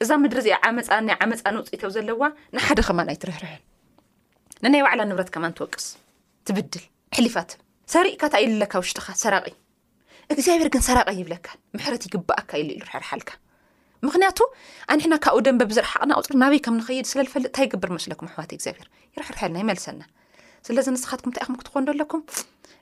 እዛ 0.03 0.09
ምድሪ 0.23 0.37
እዚኣ 0.43 0.55
ዓመፃ 0.69 0.89
ናይ 1.07 1.15
ዓመፃን 1.25 1.55
ውፅኢቶው 1.61 1.89
ዘለዋ 1.95 2.21
ንሓደ 2.55 2.79
ኸማን 2.87 3.07
ኣይትርህርሐንይዕማስ 3.13 5.85
ትብድል 6.47 6.83
ሕሊፋት 7.17 7.51
ሰሪእካ 7.93 8.23
ታይ 8.33 8.43
ኢልለካ 8.47 8.73
ውሽጢኻ 8.81 9.07
ሰራቂ 9.23 9.45
እግዚኣብሄር 10.33 10.69
ግን 10.73 10.81
ሰራቀይ 10.87 11.17
ይብለካ 11.21 11.47
ምሕረት 11.77 12.03
ይግባኣካ 12.07 12.51
ኢሉ 12.61 12.69
ሉሕርሓልካ 12.83 13.31
ምክንያቱ 14.05 14.39
ኣንሕና 14.93 15.15
ካብኡ 15.23 15.37
ደንበ 15.47 15.61
ብዝርሓቕና 15.71 16.11
ቁፅሪ 16.19 16.33
ናበይ 16.41 16.59
ከም 16.65 16.75
ንኸይድ 16.79 17.05
ስለዝፈልጥ 17.11 17.47
እንታይ 17.49 17.65
ይግብር 17.67 17.91
መስለኩም 17.97 18.27
ኣሕዋት 18.29 18.49
ግዚኣብር 18.59 18.87
ይርሕርሕልና 19.15 19.57
ይመልሰና 19.63 20.01
ስለዚ 20.67 20.85
ንስኻትኩም 20.95 21.31
ንታይ 21.33 21.45
ኹም 21.47 21.55
ክትኾኑ 21.61 21.85
ዘለኩም 21.91 22.21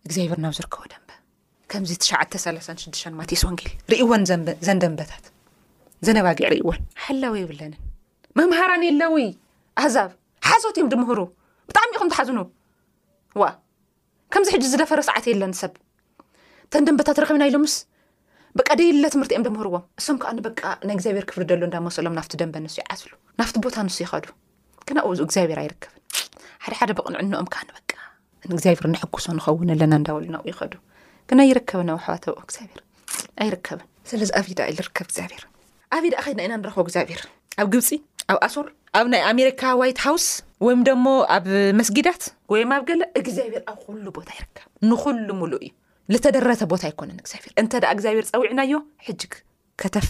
እግዚኣብር 0.07 0.39
ናብ 0.43 0.53
ዝርከቡ 0.59 0.83
ደንበ 0.93 1.09
ከምዚ 1.73 1.91
ት36 2.31 3.03
ማስ 3.19 3.43
ወንል 3.49 3.69
ርእዎን 3.93 4.23
ዘን 4.67 4.79
ደንበታት 4.85 5.25
ዘነባጊዕ 6.07 6.47
ርእዎን 6.53 6.81
ሓላዊ 7.03 7.35
ይብለንን 7.43 7.79
መምሃራን 8.39 8.83
የለዊ 8.89 9.15
ኣህዛብ 9.81 10.09
ሓዞት 10.49 10.75
እዮም 10.79 10.89
ድምህሩ 10.95 11.19
ብጣዕሚ 11.69 11.91
ኢኹም 11.97 12.09
ትሓዝኑ 12.13 12.37
ዋ 13.39 13.43
ከምዚ 14.33 14.49
ሕጂ 14.55 14.63
ዝደፈረ 14.73 14.99
ሰዓት 15.09 15.25
የለን 15.29 15.53
ሰብ 15.61 15.73
ተን 16.73 16.83
ደንበታ 16.87 17.09
ትረክብና 17.17 17.43
ኢሎ 17.49 17.57
ምስ 17.63 17.75
ብቀ 18.59 18.69
ደየለ 18.79 19.05
ትምህርቲ 19.13 19.31
እዮም 19.35 19.45
ተምህርዎም 19.47 19.83
እሶም 19.99 20.17
ከዓ 20.21 20.29
ንበቃ 20.37 20.59
ናይ 20.87 20.95
እግዚኣብሔር 20.97 21.25
ክፍሪ 21.29 21.43
ደሎ 21.51 21.61
እዳመሰሎም 21.69 22.13
ናብቲ 22.17 22.33
ደንበ 22.41 22.55
ንሱ 22.63 22.75
ይዓዝሉ 22.81 23.11
ናፍቲ 23.39 23.55
ቦታ 23.65 23.75
ንሱ 23.87 23.97
ይኸዱ 24.03 24.25
ከናኡ 24.87 25.05
እግኣብሔር 25.27 25.59
ኣይከብ 25.63 25.91
ሓደሓደ 26.65 26.91
ብቕንዕ 26.97 27.21
ንኦምዓ 27.31 27.59
በ 27.69 27.71
እግብር 28.49 28.85
ንጉሶ 28.93 29.25
ንኸውን 29.37 29.71
ለና 29.81 29.93
እዳወሉናኡ 30.01 30.43
ይኸዱ 30.51 30.73
ከና 31.29 31.41
ይረከብን 31.49 31.91
ኣሓዋተው 31.95 32.35
እግብር 32.43 32.81
ኣይርከብን 33.43 33.87
ስለዚ 34.11 34.29
ኣብይ 34.39 34.55
ዳ 34.59 34.61
ዝርከብ 34.77 35.07
እግዚኣብሔር 35.09 35.43
ኣብይ 35.95 36.09
ዳኣ 36.13 36.21
ከይድና 36.25 36.41
ኢና 36.47 36.53
ንረክቦ 36.61 36.79
እግዚኣብሄር 36.85 37.21
ኣብ 37.61 37.67
ግብፂ 37.75 37.89
ኣብ 38.31 38.37
ኣሶር 38.47 38.67
ኣብ 38.99 39.05
ናይ 39.13 39.21
ኣሜሪካ 39.33 39.61
ዋይት 39.83 39.99
ሃውስ 40.07 40.27
ወይም 40.65 40.81
ደሞ 40.87 41.05
ኣብ 41.35 41.45
መስጊዳት 41.77 42.23
ወይም 42.53 42.69
ኣብ 42.75 42.83
ገለ 42.89 43.03
እግዚኣብሔር 43.19 43.63
ኣብ 43.71 43.77
ኩሉ 43.85 44.05
ቦታ 44.17 44.29
ይርከብ 44.37 44.65
ንኩሉ 44.89 45.27
ሙሉእ 45.39 45.63
እዩ 45.67 46.15
ዝተደረተ 46.17 46.61
ቦታ 46.71 46.83
ኣይኮነን 46.89 47.17
እግዚብር 47.23 47.51
እንተደ 47.61 47.83
እግዚኣብሔር 47.95 48.25
ፀዊዕናዮ 48.33 48.73
ሕጅግ 49.07 49.33
ከተፍ 49.81 50.09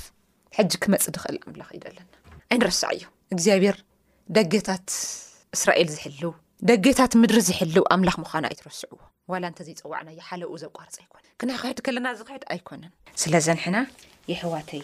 ሕጂ 0.57 0.71
ክመፅ 0.83 1.03
ድኽእል 1.15 1.37
ኣምላኽ 1.47 1.69
ዩ 1.77 1.79
ደኣለና 1.85 2.13
ኣይንረስዕ 2.53 2.89
እዩ 2.97 3.03
እግዚኣብሔር 3.35 3.77
ደገታት 4.37 4.87
እስራኤል 5.57 5.87
ዝሕልው 5.95 6.33
ደጌታት 6.69 7.11
ምድሪ 7.23 7.39
ዝሕልው 7.49 7.85
ኣምላኽ 7.95 8.15
ምዃኑ 8.23 8.43
ኣይትረስዕዎ 8.51 8.97
ዋላ 9.33 9.43
እንተዘይፀዋዕናዮ 9.51 10.19
ሓለኡ 10.29 10.51
ዘቋርፂ 10.63 10.95
ኣይኮነ 11.03 11.25
ክናኸሕድ 11.41 11.79
ከለና 11.85 12.07
ዝኸድ 12.19 12.43
ኣይኮነን 12.55 12.93
ስለዘንሕና 13.23 13.77
የሕዋተይ 14.33 14.83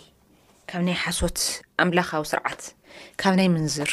ካብ 0.71 0.81
ናይ 0.89 0.95
ሓሶት 1.05 1.39
ኣምላኻዊ 1.83 2.23
ስርዓት 2.35 2.61
ካብ 3.21 3.35
ናይ 3.39 3.47
ምንዝር 3.55 3.91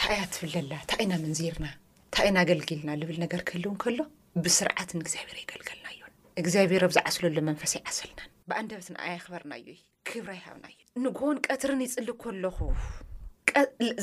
ታእያ 0.00 0.20
ትብልላ 0.34 0.74
ታ 0.90 0.92
እና 1.04 1.12
መንዚርና 1.24 1.66
እታእና 2.06 2.36
ኣገልጊልና 2.44 2.90
ልብል 3.00 3.16
ነገር 3.24 3.40
ክህልውን 3.48 3.76
ከሎ 3.82 3.98
ብስርዓትን 4.44 5.00
እግዚኣብሔር 5.04 5.38
ይገልገልና 5.42 5.86
ዩ 5.98 6.04
እግዚኣብሔር 6.42 6.84
ኣብ 6.86 6.92
ዝዓስለሎ 6.96 7.36
መንፈሳ 7.48 7.72
ይዓሰልናን 7.80 8.30
ብኣንደበትን 8.50 8.98
ኣያ 9.04 9.14
ክበርናዩ 9.24 9.66
ክብራ 10.08 10.30
ይሃብና 10.38 10.64
እዩ 10.74 10.84
ንጎን 11.04 11.36
ቀትርን 11.46 11.82
ይፅል 11.86 12.08
ከለኹ 12.22 12.58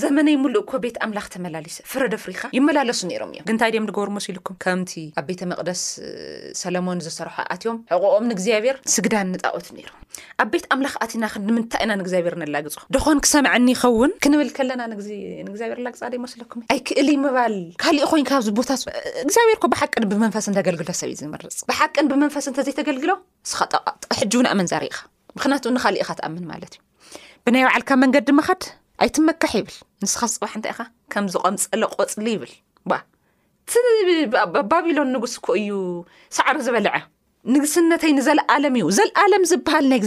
ዘመነይ 0.04 0.36
ምሉእ 0.44 0.64
ኮ 0.70 0.80
ቤት 0.84 0.98
ኣምላኽ 1.06 1.26
ተመላለዩብ 1.34 1.86
ፍረድ 1.92 2.14
ኣፍሪካ 2.18 2.42
ይመላለሱ 2.58 3.00
ነይሮም 3.10 3.32
እዮም 3.34 3.46
ግንታይ 3.50 3.70
ድም 3.74 3.84
ንገብርሞ 3.90 4.18
ሲኢልኩም 4.26 4.56
ከምቲ 4.64 4.92
ኣብ 5.20 5.26
ቤተ 5.30 5.42
መቅደስ 5.52 5.82
ሰለሞን 6.62 7.00
ዝሰርሖ 7.06 7.36
ኣትዮም 7.56 7.78
ሕቑኦም 7.94 8.26
ንእግዚኣብሔር 8.32 8.78
ስግዳን 8.94 9.28
ንጣወት 9.34 9.68
ነይሩ 9.78 9.90
ኣብ 10.44 10.48
ቤት 10.54 10.66
ኣምላኽ 10.76 10.94
ኣትና 11.06 11.24
ክዲምታይ 11.34 11.84
ኢና 11.86 11.92
ንእግዚኣብሔር 12.02 12.36
ላግፅም 12.56 12.84
ንድኮን 12.94 13.20
ክሰምዐኒ 13.26 13.68
ይኸውን 13.76 14.14
ክንብል 14.26 14.52
ከለና 14.60 14.82
ንእግዚኣብሔር 14.92 15.80
ላግፃዶ 15.88 16.14
ይመስለኩም 16.20 16.64
ኣይ 16.76 16.80
ክእሊ 16.90 17.10
ምባል 17.26 17.56
ካሊእ 17.84 18.08
ኮይንካዚ 18.12 18.48
ቦታ 18.60 18.70
እግዚኣብሔር 19.26 19.58
ብሓቅን 19.76 20.06
ብመንፈስ 20.14 20.48
ተገልግሎሰብ 20.60 21.10
እዩ 21.10 21.16
ዝምርፅ 21.24 21.58
ብሓቅን 21.72 22.06
ብመንፈስ 22.14 22.46
እንተዘይተገልግሎ 22.52 23.12
ስጠሕጁው 23.52 24.42
ንኣመን 24.48 24.70
ዘርእካ 24.74 24.98
ምክንያቱ 25.38 25.66
ንካሊእካ 25.78 26.10
ትኣምን 26.22 26.46
ማለት 26.54 26.74
እዩ 26.78 26.82
ብናይ 27.46 27.64
ባልካ 27.70 27.90
መንገዲ 28.06 28.30
ምድ 28.40 28.64
ኣይትመካሕ 29.04 29.52
ይብል 29.60 29.76
ንስኻ 30.04 30.20
ዝፅባሕ 30.32 30.52
እንታይ 30.58 30.74
ኻ 30.78 30.86
ከምዝቐምፀለ 31.14 31.84
ቆፅሊ 32.00 32.28
ይብል 32.36 32.54
ቲባቢሎን 33.74 35.10
ንጉስ 35.16 35.34
ኩ 35.46 35.48
እዩ 35.62 35.72
ሳዕሪ 36.38 36.58
ዝበልዐ 36.68 36.94
ንግስነተይ 37.54 38.12
ንዘለኣለም 38.18 38.76
እዩ 38.80 38.86
ዘለኣለም 38.98 39.44
ዝብሃል 39.52 39.86
ናይ 39.94 40.00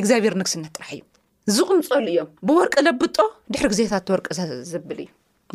እግዚኣብሄር 0.00 0.34
ንግስነት 0.40 0.72
ጥራሕ 0.78 0.90
እዩ 0.96 1.02
ዝቕምፀሉ 1.56 2.06
እዮም 2.12 2.28
ብወርቂ 2.48 2.74
ዘብጦ 2.88 3.16
ድሕሪ 3.52 3.66
ግዜታት 3.72 4.04
ተወርቂዝብል 4.08 4.98
እዩ 5.04 5.08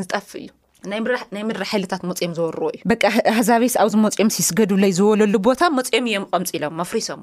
ዝጠፍ 0.06 0.30
እዩ 0.42 0.48
ናይ 0.92 1.44
ምድሪ 1.50 1.66
ሓይልታት 1.72 2.02
መፅኦም 2.10 2.34
ዝወርዎ 2.38 2.70
እዩ 2.76 2.82
በቂ 2.92 3.02
ኣህዛበስ 3.34 3.76
ኣብዚ 3.84 3.94
መፅኦም 4.06 4.30
ስ 4.36 4.38
ይስገድብለይ 4.44 4.94
ዝበለሉ 5.00 5.36
ቦታ 5.48 5.62
መፅኦም 5.80 6.06
እዮም 6.12 6.26
ቐምፂ 6.36 6.50
ኢሎም 6.60 6.74
መፍሪሶም 6.82 7.22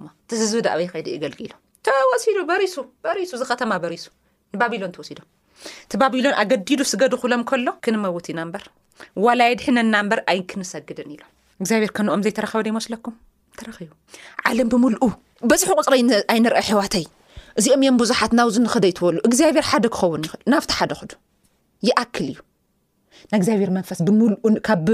ዝብ 0.52 0.66
በይ 0.78 0.86
ኸዲ 0.94 1.08
ልሉተዋሲሉ 1.24 2.38
በሪሱሱሱ 3.06 3.54
ድሰግ 4.54 5.16
ኢብዘስኩምተዓለም 11.61 12.59
ብምልኡ 14.73 15.02
በዝሕ 15.50 15.69
ቅፅሪ 15.78 15.95
ኣይንርአ 16.33 16.61
ሕዋተይ 16.69 17.04
እዚኦም 17.59 17.80
እዮም 17.85 17.97
ብዙሓት 18.00 18.33
ናብዚ 18.38 18.57
ንክደ 18.64 18.85
ይትበሉ 18.90 19.16
እግዚኣብሔር 19.28 19.64
ሓደ 19.71 19.85
ክኸውን 19.95 20.23
ይኽእል 20.26 20.42
ናብቲ 20.52 20.71
ሓደ 20.78 20.92
ክዱ 20.99 21.12
ይኣክል 21.88 22.26
እዩ 22.33 22.37
ናይእግዚኣብሔር 23.30 23.71
መንፈስ 23.78 23.99
ብሙካብ 24.09 24.87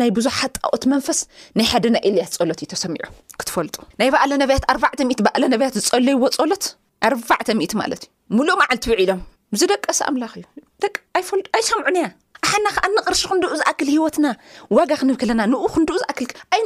ናይ 0.00 0.10
ብዙሓት 0.18 0.52
ጣኦት 0.60 0.84
መንፈስ 0.94 1.18
ናይ 1.60 1.66
ሓደ 1.72 1.84
ናይ 1.94 2.02
ኤልያስ 2.10 2.32
ፀሎት 2.40 2.60
እዩ 2.64 2.68
ተሰሚዑ 2.74 3.04
ክትፈልጡ 3.40 3.76
ናይ 4.02 4.10
በኣለ 4.14 4.32
ነብያት 4.42 4.64
ኣባዕት 4.74 5.22
በኣለ 5.28 5.42
ነብያት 5.54 5.76
ዝፀለይዎ 5.86 6.22
ፀሎት 6.38 6.66
ኣባዕ0ት 7.10 7.74
ማለት 7.82 8.02
እዩ 8.08 8.12
ሙሉእ 8.36 8.56
መዓልቲ 8.60 8.84
ውዕኢሎም 8.90 9.20
ዝደቀሲ 9.60 9.98
ኣምላኽ 10.08 10.32
እዩ 10.38 10.44
ደፈጡኣይ 10.82 11.62
ሰምዑንያ 11.68 12.02
ኣሓና 12.46 12.66
ከዓ 12.74 12.84
ንቕርሺ 12.96 13.20
ክንድኡ 13.28 13.52
ዝኣክል 13.60 13.88
ሂወትና 13.94 14.26
ዋጋ 14.76 14.90
ክንህብ 15.00 15.16
ከለና 15.20 15.40
ንኡ 15.52 15.62
ክንኡ 15.74 15.90
ዝል 15.98 16.06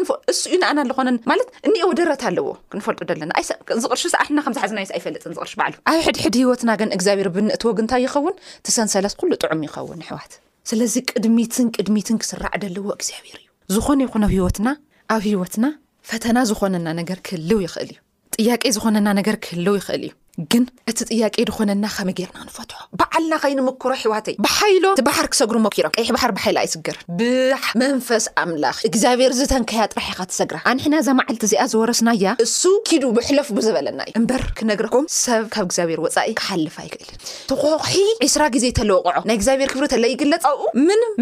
ንሱዩ 0.00 0.54
ኣና 0.68 0.78
ዝኾነማለት 0.98 1.48
ኒአ 1.72 1.82
ወደረት 1.90 2.22
ኣለዎ 2.28 2.46
ክንፈልጡ 2.72 3.00
ለናርኣዝሓዝናዩኣይፈለጥ 3.20 5.22
ርሺሉ 5.46 5.60
ኣብ 5.92 5.98
ሕድሕድ 6.06 6.34
ሂወትና 6.42 6.70
ን 6.88 6.90
እግዚኣብሄር 6.96 7.28
ብንእቲ 7.36 7.62
ወግንታይ 7.70 8.00
ይኸውን 8.06 8.34
ትሰንሰለስ 8.68 9.14
ኩሉ 9.20 9.30
ጥዑም 9.42 9.60
ይኸውን 9.68 9.96
ንሕዋት 10.02 10.32
ስለዚ 10.70 10.94
ቅድሚትን 11.12 11.68
ቅድሚትን 11.76 12.16
ክስራዕ 12.24 12.52
ደለዎ 12.64 12.86
እግዚኣብሔር 12.98 13.38
እዩ 13.42 13.46
ዝኾነ 13.76 14.00
ይኹነኣብ 14.08 14.32
ሂወትና 14.36 14.68
ኣብ 15.14 15.22
ሂወትና 15.30 15.64
ፈተና 16.10 16.36
ዝኾነና 16.50 16.88
ነገር 17.00 17.18
ክህልው 17.28 17.60
ይክእል 17.66 17.92
እዩ 17.94 17.98
ጥያቄ 18.36 18.62
ዝኾነና 18.78 19.08
ነገር 19.20 19.36
ክህልው 19.46 19.74
ይኽእልእዩ 19.80 20.12
ግን 20.52 20.62
እቲ 20.90 20.98
ጥያቄ 21.12 21.34
ድኮነና 21.48 21.86
ከም 21.94 22.08
ጌርና 22.18 22.36
ክንፈትሑ 22.42 22.76
በዓልና 23.00 23.34
ከይንምክሮ 23.42 23.92
ሕዋት 24.02 24.26
እዩ 24.30 24.36
ብሓይሎ 24.46 24.84
ቲ 25.00 25.02
ባሕር 25.08 25.26
ክሰግርሞ 25.32 25.66
ኪሮም 25.74 25.92
ቀይሕ 25.96 26.08
ባር 26.16 26.30
ብሓይሎ 26.36 26.56
ኣይስገርን 26.62 27.02
ብሕ 27.18 27.66
መንፈስ 27.82 28.24
ኣምላኽ 28.42 28.78
እግዚኣብሔር 28.88 29.32
ዝተንከያ 29.40 29.82
ጥራሕ 29.92 30.06
ኢካ 30.14 30.22
ትሰግራ 30.30 30.56
ኣንሕና 30.70 30.94
እዛ 31.02 31.08
መዓልቲ 31.18 31.42
እዚኣዘወረስና 31.48 32.08
ያ 32.24 32.32
እሱ 32.46 32.62
ኪዱ 32.90 33.04
ብሕለፍቡ 33.18 33.56
ዝበለና 33.66 34.00
እዩ 34.10 34.14
እምበር 34.20 34.44
ክነግረኩም 34.60 35.04
ሰብ 35.24 35.44
ካብ 35.56 35.66
እግዚኣብሔር 35.68 36.00
ወፃኢ 36.06 36.32
ክሓልፋ 36.40 36.76
ይክእልን 36.86 37.12
ተኮሒ 37.52 37.92
ዒስራ 38.26 38.42
ግዜ 38.56 38.64
ተለወቑዖ 38.80 39.18
ናይ 39.30 39.36
እግዚኣብሔር 39.40 39.68
ክፍሪ 39.74 39.84
እተለይግለፅ 39.90 40.46
ኣብኡ 40.52 40.64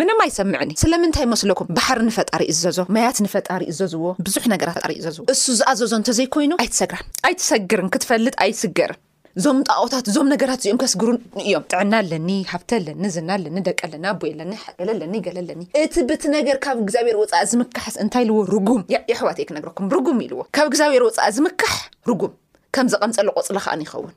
ምንም 0.03 0.21
ኣይሰምዕኒ 0.27 0.71
ስለምንታይ 0.85 1.27
መስለኩም 1.35 1.71
ባሕር 1.81 2.03
ንፈጣሪእ 2.11 2.53
ዝዘዞ 2.59 2.79
መያት 2.99 3.21
ንፈጣሪእዩ 3.29 3.79
ዝዘዝዎ 3.81 4.15
ብዙሕ 4.29 4.45
ነገራት 4.55 4.79
ጣርእዩ 4.85 5.03
ዘዝዎ 5.09 5.27
እሱ 5.37 5.45
ዝኣዘዞ 5.61 5.93
እንተ 6.01 6.09
ዘይኮይኑ 6.21 6.53
ኣይትሰግራን 6.65 7.05
ኣይትሰግርን 7.31 7.91
ክትፈልጥ 7.95 8.35
ኣይስገርን 8.47 8.99
እዞም 9.41 9.59
ጣቆታት 9.73 10.07
እዞም 10.11 10.31
ነገራት 10.33 10.61
እዚኦም 10.63 10.79
ከስግሩ 10.81 11.11
እዮም 11.43 11.63
ጥዕና 11.73 11.93
ኣለኒ 12.03 12.27
ሃብተ 12.51 12.71
ኣለኒ 12.79 13.05
ዝና 13.15 13.31
ለኒ 13.43 13.57
ደቂ 13.69 13.81
ለ 13.93 13.95
ኣይ 14.25 14.33
ለኒለኒ 14.39 15.15
ገለለኒ 15.27 15.61
እቲ 15.83 15.95
ብ 16.09 16.17
ነገር 16.35 16.57
ካብ 16.65 16.77
እግዚኣብሔር 16.85 17.17
ወፃእ 17.21 17.45
ዝምካ 17.51 17.77
እንታይ 18.03 18.25
ዎ 18.39 18.41
ጉምዋ 18.67 19.33
ክነኩም 19.51 19.87
ጉም 20.09 20.19
ኢልዎ 20.25 20.41
ካብ 20.57 20.67
እግዚኣብሔር 20.71 21.05
ወፃእ 21.09 21.31
ዝምካሕ 21.37 21.77
ርጉም 22.11 22.33
ከም 22.77 22.89
ዘቐምፀለ 22.95 23.29
ቆፅሊ 23.37 23.57
ከዓን 23.67 23.85
ይኸውን 23.87 24.13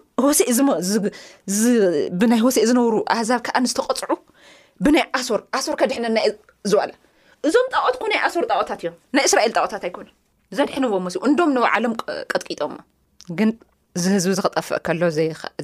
ብናይ 2.22 2.40
ሆሴእ 2.46 2.66
ዝነብሩ 2.70 2.94
ኣህዛብ 3.16 3.42
ከዓንዝተቐፅዑ 3.48 4.12
ብሶር 4.86 5.42
ድ 9.82 10.08
ዘድሕንዎመስ 10.56 11.14
እንዶም 11.28 11.50
ንባዓሎም 11.56 11.94
ቀጥቂጦ 12.32 12.60
ግን 13.38 13.50
ዝህዝቢ 14.02 14.32
ዝኽጠፍእከሎ 14.38 15.02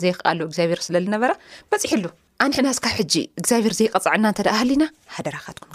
ዘይክኣሉ 0.03 0.41
እግዚኣብሄር 0.49 0.81
ስለዝነበራ 0.87 1.33
በፅሕሉ 1.73 2.05
ኣንሕና 2.45 2.69
ስካብ 2.79 2.93
ሕጂ 3.01 3.15
እግዚብሄር 3.41 3.75
ዘይቀፃዕና 3.81 4.25
ሃሊና 4.61 4.85
ሃደራካትኩም 5.17 5.71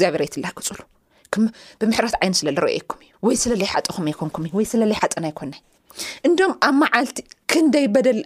ግኣብር 0.00 0.20
ይትገፅሉብምሕረት 0.26 2.14
ዓይኑ 2.20 2.32
ስለዝረአኩም 2.40 3.00
እዩወይ 3.12 3.36
ስለለይ 3.44 3.68
ሓጠኹም 3.74 4.06
ይኮንኩእዩወይ 4.12 4.66
ስለለይ 4.72 4.98
ሓጠና 5.02 5.24
ይኮ 5.32 5.40
እንዶም 6.28 6.52
ኣብ 6.66 6.72
መዓልቲ 6.82 7.18
ክንደይ 7.50 7.84
በደል 7.94 8.18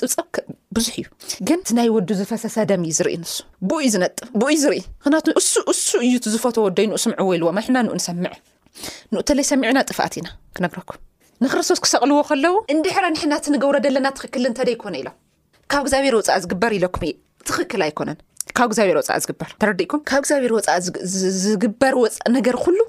ፅብፀብ 0.00 0.26
ብዙሕ 0.76 0.96
እዩ 1.02 1.04
ግን 1.48 1.60
ናይ 1.78 1.88
ወዱ 1.96 2.08
ዝፈሰሰደም 2.18 2.82
እዩ 2.88 2.92
ዝርኢ 2.98 3.14
ንሱ 3.22 3.32
ብኡዩ 3.70 3.86
ዝጥብ 3.94 4.18
ብኡዩ 4.40 4.56
ዝርኢ 4.64 4.80
ምክንያቱ 4.98 5.26
እሱሱ 5.40 5.90
እዩ 6.06 6.14
ዝፈት 6.34 6.56
ወደን 6.66 6.92
ስምወ 7.04 7.28
ኢልዎና 7.36 7.58
ንእተለይ 9.14 9.44
ሰሚዑና 9.50 9.78
ጥፍኣት 9.90 10.14
ኢና 10.18 10.28
ክነግረኩም 10.56 10.98
ንክርስቶስ 11.44 11.78
ክሰቅልዎ 11.84 12.18
ከለው 12.28 12.54
እንድሕረ 12.74 13.04
ንሕናት 13.14 13.44
ንገብረ 13.54 13.76
ደለና 13.86 14.06
ትክክል 14.18 14.44
እንተደይኮነ 14.50 14.94
ኢሎም 15.02 15.16
ካብ 15.72 15.82
እግዚኣብሔር 15.86 16.14
ወፃእ 18.98 19.20
ዝግበርኢኩትካብ 19.24 20.20
እግዚኣብሔር 20.22 20.52
ወ 20.56 20.60
ዝግበር 21.44 21.94
ወፃእ 22.02 22.30
ነገር 22.36 22.56
ኩሉ 22.64 22.80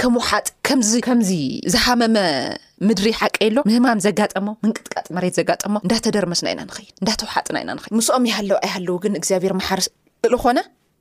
ከም 0.00 0.14
ወሓጢ 0.18 0.46
ከምዚ 0.66 1.30
ዝሃመመ 1.74 2.16
ምድሪ 2.88 3.06
ይሓቀ 3.12 3.36
ሎ 3.56 3.58
ምህማም 3.68 4.00
ዘጋጠሞ 4.06 4.48
ምንቅጥቃጥ 4.64 5.06
መሬት 5.16 5.34
ዘጋጠሞ 5.40 5.74
እንዳተደርመስ 5.84 6.40
ና 6.46 6.52
ኢና 6.54 6.62
ንኸዩ 6.68 6.86
እዳተውሓጥናኢና 7.02 7.76
ንክዩ 7.76 7.92
ምስኦም 7.98 8.26
ይሃለው 8.30 8.58
ኣይሃለው 8.64 8.96
ግን 9.04 9.16
እግዚኣብሔር 9.20 9.54
ማሓር 9.60 9.80
ኮነ 10.42 10.58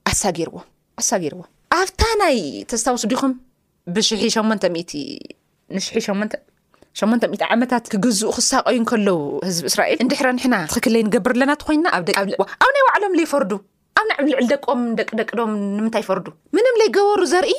ዎኣሳጊርዎም 0.09 1.47
ኣብታ 1.79 2.01
ናይ 2.21 2.37
ተስታውስ 2.73 3.03
ዲኹም 3.13 3.33
ብሽ 3.93 4.09
ሸን 4.35 4.75
ንሽ 5.75 5.85
80 6.97 7.39
ዓመታት 7.55 7.85
ክግዝኡ 7.91 8.29
ክሳቀዩ 8.35 8.77
ከለዉ 8.89 9.15
ህዝብ 9.47 9.63
እስራኤል 9.69 9.97
እንድሕረ 10.03 10.27
ንሕና 10.35 10.55
ክክለይ 10.73 11.01
ንገብር 11.07 11.31
ኣለና 11.35 11.51
ት 11.59 11.65
ኮይንና 11.67 11.87
ኣብቂኣብ 11.97 12.27
ናይ 12.31 12.37
ባዕሎም 12.89 13.15
ይፈርዱ 13.21 13.51
ኣብ 13.99 14.05
ንዕ 14.21 14.27
ልዕል 14.29 14.45
ደቀም 14.51 14.81
ደቂደቂ 14.99 15.29
ዶም 15.39 15.51
ንምታይ 15.77 16.03
ፈርዱ 16.09 16.25
ምንም 16.55 16.75
ዘይገበሩ 16.81 17.21
ዘርኢ 17.33 17.55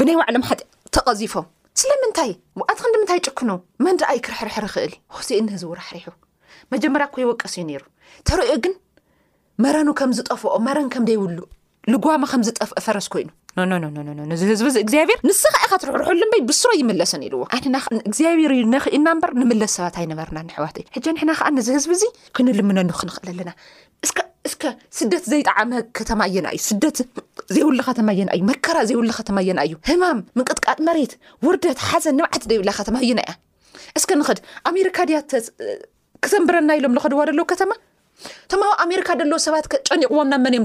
ብናይ 0.00 0.16
ባዕሎም 0.20 0.44
ሓ 0.48 0.58
ተቀዚፎም 0.96 1.46
ስለምንታይ 1.82 2.30
ኣት 2.70 2.80
ክዲምታይ 2.84 3.20
ጭክኖ 3.26 3.50
መንዳኣይ 3.86 4.20
ክርሕርሕርክእል 4.28 4.94
ክዚእ 5.18 5.42
ንህዝቡ 5.48 5.70
ራሕሪሑ 5.80 6.08
መጀመር 6.74 7.02
ኮ 7.16 7.24
ይወቀስ 7.24 7.56
እዩ 7.58 7.64
ነይሩ 7.70 7.82
ተሪኦ 8.30 8.56
ግን 8.66 8.74
መረኑ 9.66 9.88
ከምዝጠፍኦ 10.02 10.54
መረን 10.68 10.88
ከም 10.94 11.04
ደይብሉእ 11.10 11.48
ጓማ 12.06 12.22
ከምዝጠፍ 12.32 12.72
ፈረስ 12.86 13.08
ኮይኑ 13.14 13.28
ንዚ 14.30 14.40
ህዝብ 14.50 14.66
እዚ 14.70 14.76
እግዚኣብሄር 14.84 15.18
ንስኸ 15.28 15.54
ኢ 15.64 15.66
ካትርሑርሑሉበይ 15.70 16.40
ብስሮ 16.48 16.70
ይምለስን 16.78 17.22
ኢልዎ 17.26 17.42
እግዚኣብሔርዩ 18.08 18.60
ንኽእና 18.72 19.08
በር 19.22 19.30
ንምለስ 19.40 19.70
ሰባት 19.78 19.94
ኣይነበርና 20.00 20.38
ንሕዋት 20.48 20.76
እዩ 20.80 20.86
ሕ 20.96 20.98
ንሕና 21.16 21.30
ከዓ 21.38 21.48
ንዚ 21.58 21.68
ህዝብ 21.76 21.90
እዚ 21.96 22.02
ክንልምነሉ 22.36 22.88
ክንኽእል 22.98 23.28
ኣለናስደት 23.32 25.22
ዘይጠዓመ 25.32 25.70
ከተማ 26.00 26.20
የና 26.36 26.46
እዩዘይብሉ 26.58 27.78
ኸተማ 27.88 28.08
የና 28.18 28.30
እዩመከራ 28.38 28.76
ዘይብሉ 28.90 29.04
ተማ 29.30 29.38
የና 29.48 29.58
እዩ 29.68 29.74
ህማም 29.90 30.20
ምቅጥቃጥ 30.40 30.78
መሬት 30.90 31.14
ውርደት 31.48 31.80
ሓዘ 31.88 32.04
ንባዓት 32.18 32.42
ዘብላ 32.52 32.70
ከተማ 32.80 32.96
እዩና 33.06 33.20
እያ 33.28 33.32
ስከ 34.04 34.10
ንኽድ 34.20 34.38
ኣሜካ 34.72 34.98
ድ 35.08 35.10
ክተንብረና 36.24 36.70
ኢሎም 36.80 36.92
ዝኸድዋ 36.98 37.20
ሎተማብካሰባት 37.38 39.66
ጨኒቕዎናን 39.88 40.44
ዮ 40.60 40.62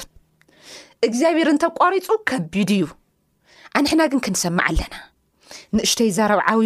ግብር 1.22 1.48
ተቋሪፁ 1.64 2.06
ከቢ 2.28 2.54
እዩ 2.76 2.84
ኣንሕና 3.78 4.02
ግን 4.10 4.20
ክንሰማዕ 4.24 4.64
ኣለና 4.70 4.94
ንእሽቶይ 5.76 6.10
ዘረብዓዊ 6.16 6.64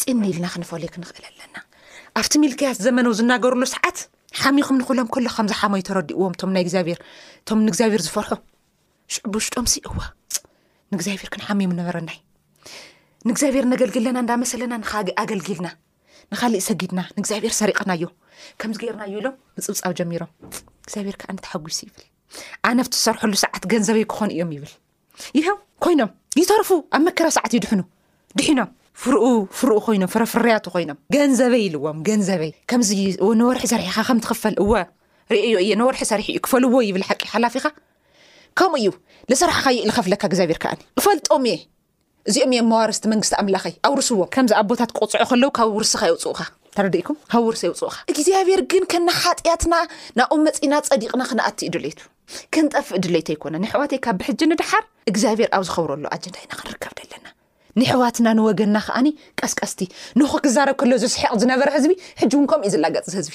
ፅኒ 0.00 0.20
ኢልና 0.30 0.46
ክንፈለዩ 0.54 0.88
ክንኽእል 0.94 1.24
ኣለና 1.30 1.56
ኣብቲ 2.20 2.32
ሚልክያት 2.42 2.76
ዘመነ 2.86 3.06
ዝናገርሉ 3.18 3.62
ሰዓት 3.74 3.98
ሓሚኹም 4.40 4.76
ንኽሎም 4.80 5.08
ከሎ 5.14 5.26
ከምዝሓመይ 5.36 5.82
ተረዲእዎም 5.88 6.34
ቶም 6.40 6.50
ናይ 6.56 6.62
እግኣብር 6.66 6.98
እቶም 7.40 7.62
ግኣብሔር 7.74 8.02
ዝፈርሑ 8.06 8.30
ዕብውሽጦምሲ 9.28 9.74
እዋ 9.88 9.96
ንግዚኣብሔር 10.94 11.28
ክንሓመዮ 11.34 11.68
ነበናይ 11.80 12.18
ንእግዚኣብሔር 13.28 13.66
ነገልግልለና 13.72 14.18
እዳመሰለና 14.26 14.72
ኣገልግልና 15.22 15.68
ንኻሊእ 16.32 16.64
ሰጊድና 16.68 17.00
ንእግኣብሔር 17.16 17.52
ሰሪቕናዩ 17.60 18.02
ከምዚገርናዩ 18.60 19.12
ኢሎም 19.20 19.34
ንፅብፃብ 19.58 19.94
ጀሚሮም 20.00 20.30
ግብር 20.92 21.18
ሓሱ 21.52 21.80
ብልኣነ 21.94 22.84
ሰርሐሉ 23.04 23.32
ሰዓት 23.44 23.64
ገንበይ 23.72 24.04
ክኾእዮምይብል 24.12 24.72
ይኸ 25.38 25.48
ኮይኖም 25.84 26.10
ይተርፉ 26.40 26.68
ኣብ 26.96 27.02
መከረ 27.08 27.26
ሰዕት 27.36 27.52
እዩ 27.54 27.58
ድሕኑ 27.64 27.80
ድሕኖም 28.38 28.68
ፍርኡ 29.02 29.24
ፍርኡ 29.58 29.74
ኮይኖም 29.86 30.10
ፍረፍርያቱ 30.14 30.64
ኮይኖም 30.74 30.98
ገንዘበይ 31.16 31.62
ኢልዎም 31.66 31.98
ገንዘበይ 32.08 32.50
ከምዚ 32.70 32.90
ነወርሒ 33.40 33.64
ሰርሒካ 33.72 33.96
ከም 34.08 34.18
ትኽፈል 34.24 34.54
እወ 34.62 34.72
ርአዮ 35.34 35.54
እየ 35.64 35.70
ነወርሒ 35.80 36.00
ሰርሒ 36.10 36.26
እዩ 36.32 36.40
ክፈልዎ 36.46 36.74
ይብል 36.88 37.04
ሓቂ 37.08 37.20
ሓላፊኻ 37.34 37.64
ከምኡ 38.60 38.74
እዩ 38.82 38.88
ዝሰራሕካ 39.30 39.66
ይእ 39.76 39.84
ዝኸፍለካ 39.88 40.22
እግዚኣብሔር 40.30 40.58
ከኣኒ 40.62 40.80
ክፈልጦም 41.00 41.44
እየ 41.50 41.56
እዚኦም 42.30 42.50
እየ 42.54 42.60
መዋርስቲ 42.72 43.04
መንግስቲ 43.12 43.34
ኣምላኸይ 43.42 43.74
ኣብ 43.88 43.94
ርስዎም 44.00 44.28
ከምዚ 44.34 44.52
ኣብ 44.60 44.66
ቦታት 44.72 44.90
ክቁፅዑ 44.96 45.22
ከለዉ 45.30 45.48
ካብ 45.58 45.70
ውርስካ 45.76 46.02
የውፅኡኻ 46.10 46.40
ርድእኩም 46.86 47.16
ሃውርሰ 47.32 47.62
ይውፅእካ 47.66 47.94
እግዚኣብሔር 48.12 48.60
ግን 48.72 48.84
ከና 48.92 49.08
ሓጢያትና 49.22 49.74
ናብኡ 50.18 50.36
መፅና 50.46 50.74
ፀዲቕና 50.88 51.22
ክነኣቲ 51.30 51.60
ድሌቱ 51.74 52.00
ክንጠፍ 52.54 52.88
እድሌይት 52.98 53.28
ኣይኮነ 53.34 53.54
ንሕዋትይ 53.64 53.98
ካብ 54.04 54.16
ብሕጂ 54.20 54.40
ንድሓር 54.52 54.84
እግዚኣብሄር 55.10 55.50
ኣብ 55.56 55.62
ዝኸብረሉ 55.68 56.04
ኣጀንዳና 56.14 56.50
ክንርከብ 56.60 56.94
ዘለና 57.00 57.26
ንሕዋትና 57.80 58.26
ንወገንና 58.38 58.78
ከዓኒ 58.86 59.08
ቀስቀስቲ 59.40 59.80
ንክ 60.20 60.32
ክዛረብ 60.46 60.76
ከሎ 60.82 60.92
ዝስሕቕ 61.02 61.32
ዝነበረ 61.42 61.68
ህዝቢ 61.76 61.92
ሕጂ 62.20 62.32
እውን 62.38 62.46
ከምኡእዩ 62.52 62.72
ዝለገፅ 62.74 63.08
ህዝቢ 63.20 63.34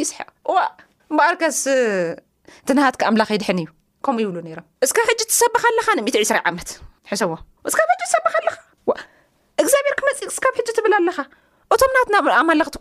ይስቅ 0.00 0.16
ዋ 0.54 0.62
በኣርከስ 1.16 1.60
ትንሃትክ 2.68 3.02
ኣምላክ 3.10 3.28
ይድሕን 3.36 3.58
እዩ 3.64 3.68
ከምኡ 4.06 4.20
ይብሉ 4.24 4.36
ነሮም 4.46 4.66
እስካብ 4.88 5.06
ሕጂ 5.12 5.20
ትሰብካ 5.32 5.64
ለካ 5.78 5.88
ንት 5.98 6.14
2ስራይ 6.22 6.42
ዓመት 6.52 6.70
ሕሰዎብ 7.12 7.38
ብብመብ 10.88 11.26
እቶም 11.74 11.90
ናትና 11.94 12.16
ኣማለክቲ 12.40 12.76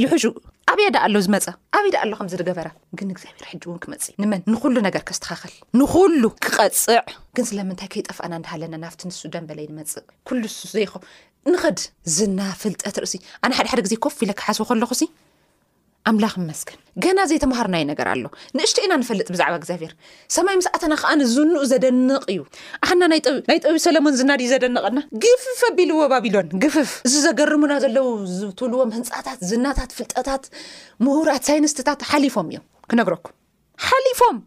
ይሕሹ 0.00 0.24
ኣብያ 0.72 0.86
ዳ 0.94 0.96
ኣሎ 1.06 1.16
ዝመፀ 1.26 1.46
ኣብይዳ 1.78 1.94
ኣሎ 2.04 2.12
ከም 2.18 2.28
ዝገበራ 2.32 2.68
ግን 2.98 3.08
እግዚኣብሔር 3.14 3.46
ሕጂ 3.52 3.62
እውን 3.68 3.78
ክመፅእ 3.84 4.14
ንመን 4.22 4.42
ንኩሉ 4.52 4.76
ነገር 4.86 5.02
ከዝተኻኸል 5.08 5.52
ንኩሉ 5.80 6.22
ክቐፅዕ 6.44 7.00
ግን 7.36 7.44
ስለምንታይ 7.50 7.88
ከይጠፍእና 7.94 8.32
እንዳሃለና 8.40 8.76
ናብቲ 8.84 9.00
ንሱዳን 9.10 9.46
በለይ 9.48 9.66
ንመፅእ 9.72 10.04
ኩሉ 10.30 10.42
ዘይኸ 10.74 10.92
ንኽድ 11.52 11.78
ዝናፍልጠት 12.16 12.96
ርእሲ 13.04 13.16
ኣነ 13.44 13.52
ሓደሓደ 13.58 13.80
ግዜ 13.86 13.94
ኮፍ 14.04 14.16
ኢለ 14.24 14.32
ክሓስቦ 14.40 14.64
ከለኹ 14.70 14.90
ኣምላክ 16.10 16.34
መስገን 16.48 16.78
ገና 17.04 17.18
ዘይተምሃርናዩ 17.28 17.82
ነገር 17.90 18.06
ኣሎ 18.12 18.24
ንእሽተ 18.56 18.78
ኢና 18.84 18.94
ንፈልጥ 19.02 19.26
ብዛዕባ 19.34 19.54
እግዚኣብሔር 19.60 19.92
ሰማይ 20.36 20.56
ምስዓትና 20.60 20.94
ከዓንዝንእ 21.02 21.62
ዘደንቕ 21.70 22.20
እዩ 22.32 22.40
ኣሓና 22.84 23.02
ናይ 23.12 23.20
ጠብ 23.64 23.76
ሰለሞን 23.86 24.16
ዝናድዩ 24.20 24.46
ዘደንቕና 24.52 25.00
ግፍፍ 25.24 25.60
ኣቢልዎ 25.70 26.00
ባቢሎን 26.12 26.50
ግፍፍ 26.64 26.90
እዚ 27.08 27.14
ዘገርሙና 27.26 27.74
ዘለው 27.84 28.08
ዝትውልዎም 28.38 28.92
ህንፃታት 28.96 29.40
ዝናታት 29.52 29.92
ፍልጠታት 29.98 30.44
ምሁራት 31.06 31.44
ሳይንስትታት 31.50 32.02
ሓሊፎም 32.10 32.48
እዮም 32.52 32.66
ክነግረኩ 32.92 33.26
ሓሊፎም 33.88 34.38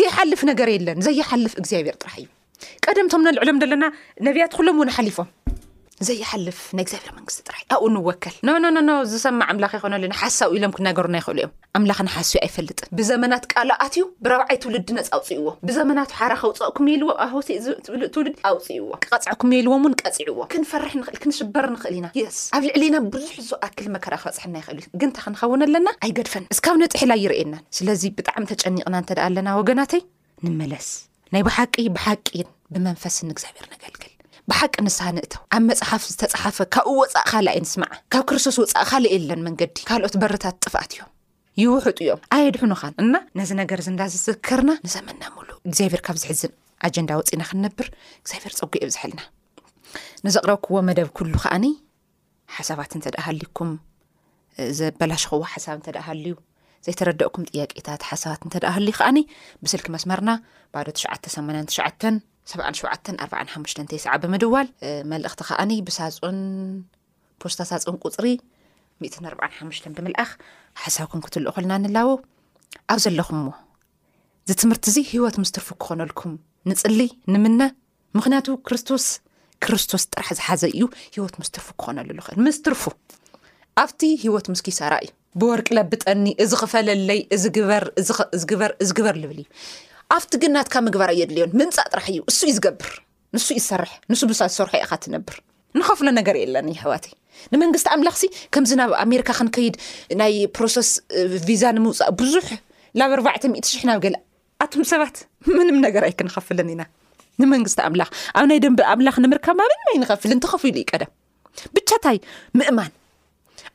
ዘይሓልፍ 0.00 0.42
ነገር 0.50 0.68
የለን 0.74 0.98
ዘየሓልፍ 1.08 1.54
እግዚኣብሔር 1.62 1.96
ጥራሕ 2.02 2.16
እዩ 2.22 2.28
ቀደምቶም 2.86 3.24
ነልዕሎም 3.28 3.56
ዘለና 3.64 3.84
ነብያት 4.28 4.52
ኩሎም 4.58 4.76
እውን 4.80 4.90
ሓሊፎም 4.98 5.28
ዘይሓልፍ 6.08 6.58
ናይ 6.76 6.82
እግዚኣብሄር 6.84 7.12
መንግስቲ 7.18 7.40
ጥራይ 7.48 7.60
ኣብኡ 7.74 7.86
ንወከል 7.94 8.34
ኖኖ 8.76 8.90
ዝሰማዕ 9.10 9.46
ኣምላኽ 9.52 9.72
ይኮነለና 9.78 10.14
ሓሳዊ 10.22 10.52
ኢሎም 10.58 10.72
ክነገሩና 10.76 11.16
ይክእሉ 11.20 11.38
እዮም 11.42 11.52
ኣምላኽን 11.78 12.08
ሓስዩ 12.14 12.36
ኣይፈልጥን 12.46 12.88
ብዘመናት 12.98 13.44
ቃልኣት 13.52 13.94
እዩ 13.98 14.04
ብረብዓይ 14.24 14.56
ትውልድ 14.62 14.88
ነፅ 14.96 15.08
ኣውፅእዎም 15.18 15.56
ብዘመናት 15.68 16.10
ሓረ 16.18 16.32
ከውፅቅ 16.40 16.70
ክመልዎም 16.78 17.12
ኣወሴ 17.24 17.48
ትውልድ 18.14 18.34
ኣውፅይዎም 18.50 18.88
ክቐፃዕ 19.04 19.34
ክመልዎም 19.42 19.84
ውን 19.88 19.94
ቀፂዕዎም 20.02 20.48
ክንፈርሕ 20.54 20.92
ንኽእል 21.00 21.18
ክንሽበር 21.24 21.66
ንኽእል 21.74 21.94
ኢና 22.00 22.08
ስ 22.36 22.40
ኣብ 22.58 22.62
ልዕሊ 22.68 22.82
ኢና 22.90 22.98
ብዙሕ 23.14 23.34
ዝኣክል 23.50 23.86
መከራ 23.96 24.14
ክበፅሐና 24.22 24.54
ይክእል 24.62 24.80
ዩ 24.82 24.86
ግን 25.00 25.08
እንታ 25.10 25.18
ክንኸውን 25.26 25.62
ኣለና 25.68 25.88
ኣይገድፈን 26.06 26.46
እስካብ 26.54 26.74
ነጢሒ 26.82 27.02
ላ 27.12 27.18
ይርእየናን 27.24 27.62
ስለዚ 27.78 28.02
ብጣዕሚ 28.18 28.42
ተጨኒቕና 28.52 28.94
እንተደኣ 29.02 29.26
ኣለና 29.30 29.48
ወገናተይ 29.60 30.02
ንመለስ 30.48 30.90
ናይ 31.36 31.44
ባሓቂ 31.48 31.74
ብሓቂን 31.98 32.48
ብመንፈስ 32.74 33.16
ንእግዚኣብሔር 33.28 33.68
ነገል 33.74 34.03
ብሓቂ 34.50 34.74
ንሳንእተው 34.86 35.40
ኣብ 35.56 35.62
መፅሓፍ 35.68 36.02
ዝተፀሓፈ 36.12 36.56
ካብኡ 36.74 36.94
ወፃእካል 37.02 37.46
ኣይ 37.52 37.58
ንስማዓ 37.64 37.92
ካብ 38.12 38.22
ክርስቶስ 38.28 38.56
ወፃእ 38.62 38.84
ካሊእ 38.90 39.12
የለን 39.16 39.40
መንገዲ 39.46 39.76
ካልኦት 39.88 40.14
በሪታት 40.22 40.56
ጥፋኣት 40.64 40.92
እዮም 40.94 41.10
ይውሑጡ 41.62 41.98
እዮም 42.06 42.20
ኣየድሑኑኻን 42.36 42.94
እና 43.04 43.14
ነዚ 43.40 43.50
ነገር 43.60 43.80
እንዳዝዝከርና 43.92 44.70
ንዘመና 44.86 45.22
ምሉ 45.36 45.48
እግዚኣብሔር 45.68 46.02
ካብ 46.08 46.16
ዝሕዝን 46.22 46.52
ኣጀንዳ 46.88 47.10
ወፅና 47.20 47.42
ክንነብር 47.50 47.88
እግዚኣብሔር 48.22 48.54
ፀጉ 48.58 48.72
ዮብዝሕልና 48.84 49.22
ንዘቕረብክዎ 50.26 50.76
መደብ 50.88 51.08
ኩሉ 51.18 51.34
ከዓኒ 51.44 51.66
ሓሳባት 52.56 52.92
እንተ 52.98 53.06
ደእ 53.14 53.22
ሃሊኩም 53.28 53.70
ዘበላሽኹዎ 54.80 55.40
ሓሳብ 55.54 55.74
እንተ 55.80 55.88
ደእ 55.96 56.04
ሃልዩ 56.08 56.34
ዘይተረደእኩም 56.86 57.44
ጥያቄታት 57.50 58.02
ሓሳባት 58.10 58.40
እተደሃሉዩ 58.50 58.92
ከዓኒ 58.98 59.18
ብስልኪ 59.64 59.86
መስመርና 59.96 60.30
ባዶ 60.74 60.86
ትሽዓ8 60.98 61.60
ትሸዓን 61.70 62.16
7745 62.52 64.00
ስዕ 64.04 64.12
ብምድዋል 64.22 64.68
መልእኽቲ 65.10 65.40
ከዓኒ 65.48 65.70
ብሳፁን 65.86 66.38
ፖስታ 67.42 67.60
ሳፁን 67.70 67.96
ቁፅሪ 68.06 68.26
145 69.04 69.88
ብምልኣኽ 69.96 70.30
ሓሳብኩም 70.82 71.22
ክትልእ 71.26 71.52
ኮልና 71.56 71.72
ንላዎ 71.84 72.08
ኣብ 72.92 72.98
ዘለኹም 73.04 73.38
ሞ 73.46 73.50
ዚ 74.48 74.56
ትምህርቲ 74.60 74.84
እዚ 74.92 74.96
ሂወት 75.12 75.36
ምስትርፉ 75.42 75.68
ክኾነልኩም 75.82 76.32
ንፅሊይ 76.70 77.10
ንምነ 77.32 77.60
ምክንያቱ 78.18 78.46
ክርስቶስ 78.66 79.04
ክርስቶስ 79.64 80.02
ጥራሕ 80.12 80.28
ዝሓዘ 80.38 80.62
እዩ 80.74 80.84
ሂወት 81.14 81.34
ምስትርፉ 81.40 81.66
ክኾነሉ 81.80 82.08
ንኽእል 82.18 82.38
ምስ 82.46 82.58
ትርፉ 82.64 82.82
ኣብቲ 83.82 84.00
ሂወት 84.24 84.46
ምስኪ 84.52 84.68
ሰራ 84.80 84.94
እዩ 85.04 85.12
ብወርቂለብጠኒ 85.40 86.24
እዚ 86.42 86.50
ኽፈለለይ 86.62 87.20
እዝግበር 87.36 87.84
ዝብል 88.90 89.22
እዩ 89.30 89.40
ኣብቲ 90.12 90.32
ግ 90.40 90.44
ናትካብ 90.54 90.82
ምግባር 90.86 91.10
የድልዮን 91.20 91.52
ምንፃእ 91.60 91.86
ጥራሕ 91.92 92.06
እዩ 92.12 92.18
እሱ 92.30 92.40
እዩ 92.46 92.52
ዝገብር 92.58 92.90
ንሱ 93.34 93.46
ዩ 93.56 93.60
ዝሰርሕ 93.64 93.92
ንሱ 94.10 94.20
ብሳ 94.30 94.40
ዝሰርሑ 94.52 94.72
የኢካ 94.80 94.92
ትነብር 95.04 95.34
ንኸፍለ 95.78 96.08
ነገር 96.18 96.34
እየለን 96.40 96.66
ይሕዋትይ 96.74 97.14
ንመንግስቲ 97.52 97.86
ኣምላኽሲ 97.96 98.22
ከምዚ 98.54 98.70
ናብ 98.80 98.90
ኣሜሪካ 99.04 99.28
ክንከይድ 99.38 99.74
ናይ 100.20 100.34
ፕሮሰስ 100.56 100.90
ቪዛ 101.48 101.62
ንምውፃእ 101.76 102.10
ብዙሕ 102.20 102.48
ናብ 103.00 103.12
ኣባዕትሽሕ 103.32 103.82
ናብ 103.90 103.98
ገልእ 104.04 104.22
ኣቶም 104.64 104.84
ሰባት 104.92 105.16
ምንም 105.56 105.78
ነገርኣይ 105.86 106.12
ክንኸፍለን 106.18 106.68
ኢና 106.74 106.82
ንመንግስቲ 107.42 107.80
ኣምላኽ 107.88 108.10
ኣብ 108.38 108.44
ናይ 108.50 108.58
ደንብ 108.64 108.80
ኣምላኽ 108.92 109.16
ንምርካብብንማይ 109.24 109.96
ንኸፍል 110.02 110.32
ተኸፍሉ 110.46 110.74
ዩ 110.80 110.84
ቀደም 110.92 111.10
ብቻታይ 111.76 112.16
ምእማን 112.60 112.92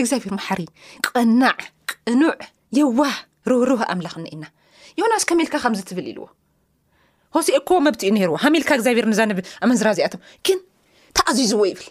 እግዚኣብሄር 0.00 0.32
ማሕሪ 0.38 0.60
ቅናዕ 1.06 1.56
ቅኑዕ 1.90 2.38
የዋህ 2.78 3.16
ሩህሩህ 3.50 3.82
ኣምላኽ 3.92 4.14
ኒኢና 4.24 4.44
ዮናስ 5.00 5.24
ከመኢልካ 5.28 5.54
ከምዚ 5.64 5.80
ትብል 5.90 6.06
ኢልዎ 6.12 6.26
ሆሲ 7.36 7.48
ኮ 7.68 7.80
መብትዩ 7.86 8.08
ነርዎ 8.16 8.34
ሃሜልካ 8.44 8.70
እግዚኣብሔር 8.78 9.06
ብ 9.38 9.42
ኣመዝራዚኣቶም 9.66 10.20
ግን 10.46 10.58
እተኣዝዙዎ 11.10 11.62
ይብል 11.70 11.86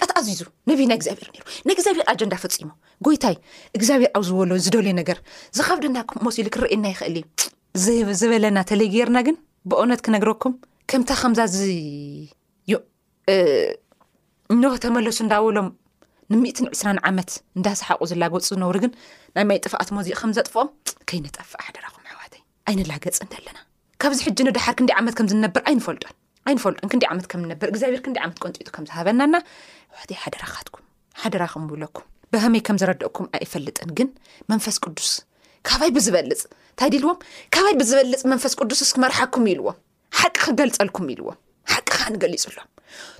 ብት 0.00 0.10
ዓዚዙ 0.18 0.40
ነብናይ 0.68 0.96
እግዚኣብሔር 1.00 1.28
ንይእግዚኣብሔር 1.68 2.04
ኣጀንዳ 2.12 2.34
ፈፂሙ 2.42 2.68
ጎይታይ 3.06 3.36
እግዚኣብሔር 3.78 4.10
ኣብ 4.18 4.22
ዝበሎ 4.28 4.50
ዝደልዩ 4.64 4.90
ነገር 5.00 5.18
ዝካብ 5.58 5.78
ደናመሲሉ 5.84 6.46
ክርእየና 6.54 6.84
ይኽእል 6.92 7.16
እዩ 7.92 8.14
ዝበለና 8.20 8.58
ተለይገርና 8.70 9.18
ግን 9.26 9.36
ብኦውነት 9.70 10.00
ክነግረኩም 10.06 10.54
ከምታ 10.92 11.10
ከምዛ 11.22 11.40
ዩ 12.72 12.76
ኖ 14.62 14.72
ተመለሱ 14.84 15.18
እንዳበሎም 15.24 15.68
ን 16.32 16.38
ም2 16.42 17.00
ዓመት 17.10 17.30
እንዳሰሓቑ 17.58 18.00
ዘላገፅ 18.12 18.44
ዝነብሩ 18.52 18.76
ግን 18.84 18.92
ናይ 19.36 19.44
ማይ 19.50 19.58
ጥፋኣት 19.66 19.90
መዚ 19.98 20.08
ከምዘጥፍኦም 20.20 20.70
ከይነጠፍእ 21.08 21.62
ሓደራኹም 21.66 21.98
ኣዋላገፅለና 22.12 23.58
ካብዚ 24.02 24.20
ሕጂ 24.26 24.38
ንድሓር 24.46 24.74
ክንዲ 24.78 24.90
ዓመት 25.00 25.14
ከምዝነብር 25.18 25.62
ኣይንፈልጦን 25.70 26.12
ይንፈልጦ 26.52 26.80
ክዲ 26.92 27.02
ዓመት 27.12 27.26
ከምነብ 27.32 27.60
ግዚኣብር 27.74 28.00
ክዲ 28.06 28.16
ዓት 28.24 28.30
ንፂጡዝና 28.30 29.36
ሓደራትኩምሓደ 30.38 31.34
ብኩም 31.72 32.00
ብሃመይ 32.34 32.62
ከም 32.68 32.76
ዝረድእኩም 32.82 33.26
ኣይፈልጥን 33.38 33.90
ግን 33.98 34.08
መንፈስ 34.52 34.76
ቅዱስ 34.84 35.10
ካባይ 35.68 35.90
ብዝበልፅ 35.98 36.40
እንታይ 36.50 36.88
ድልዎም 36.94 37.18
ካባይ 37.56 37.74
ብዝበልፅ 37.80 38.22
መንፈስ 38.32 38.52
ቅዱስ 38.60 38.80
ስክመርሓኩም 38.90 39.44
ኢልዎም 39.52 39.76
ሓቂ 40.20 40.34
ክገልፀልኩም 40.46 41.06
ኢልዎም 41.14 41.36
ሓቂ 41.74 41.86
ከ 41.94 41.96
ንገሊፅሎም 42.16 42.68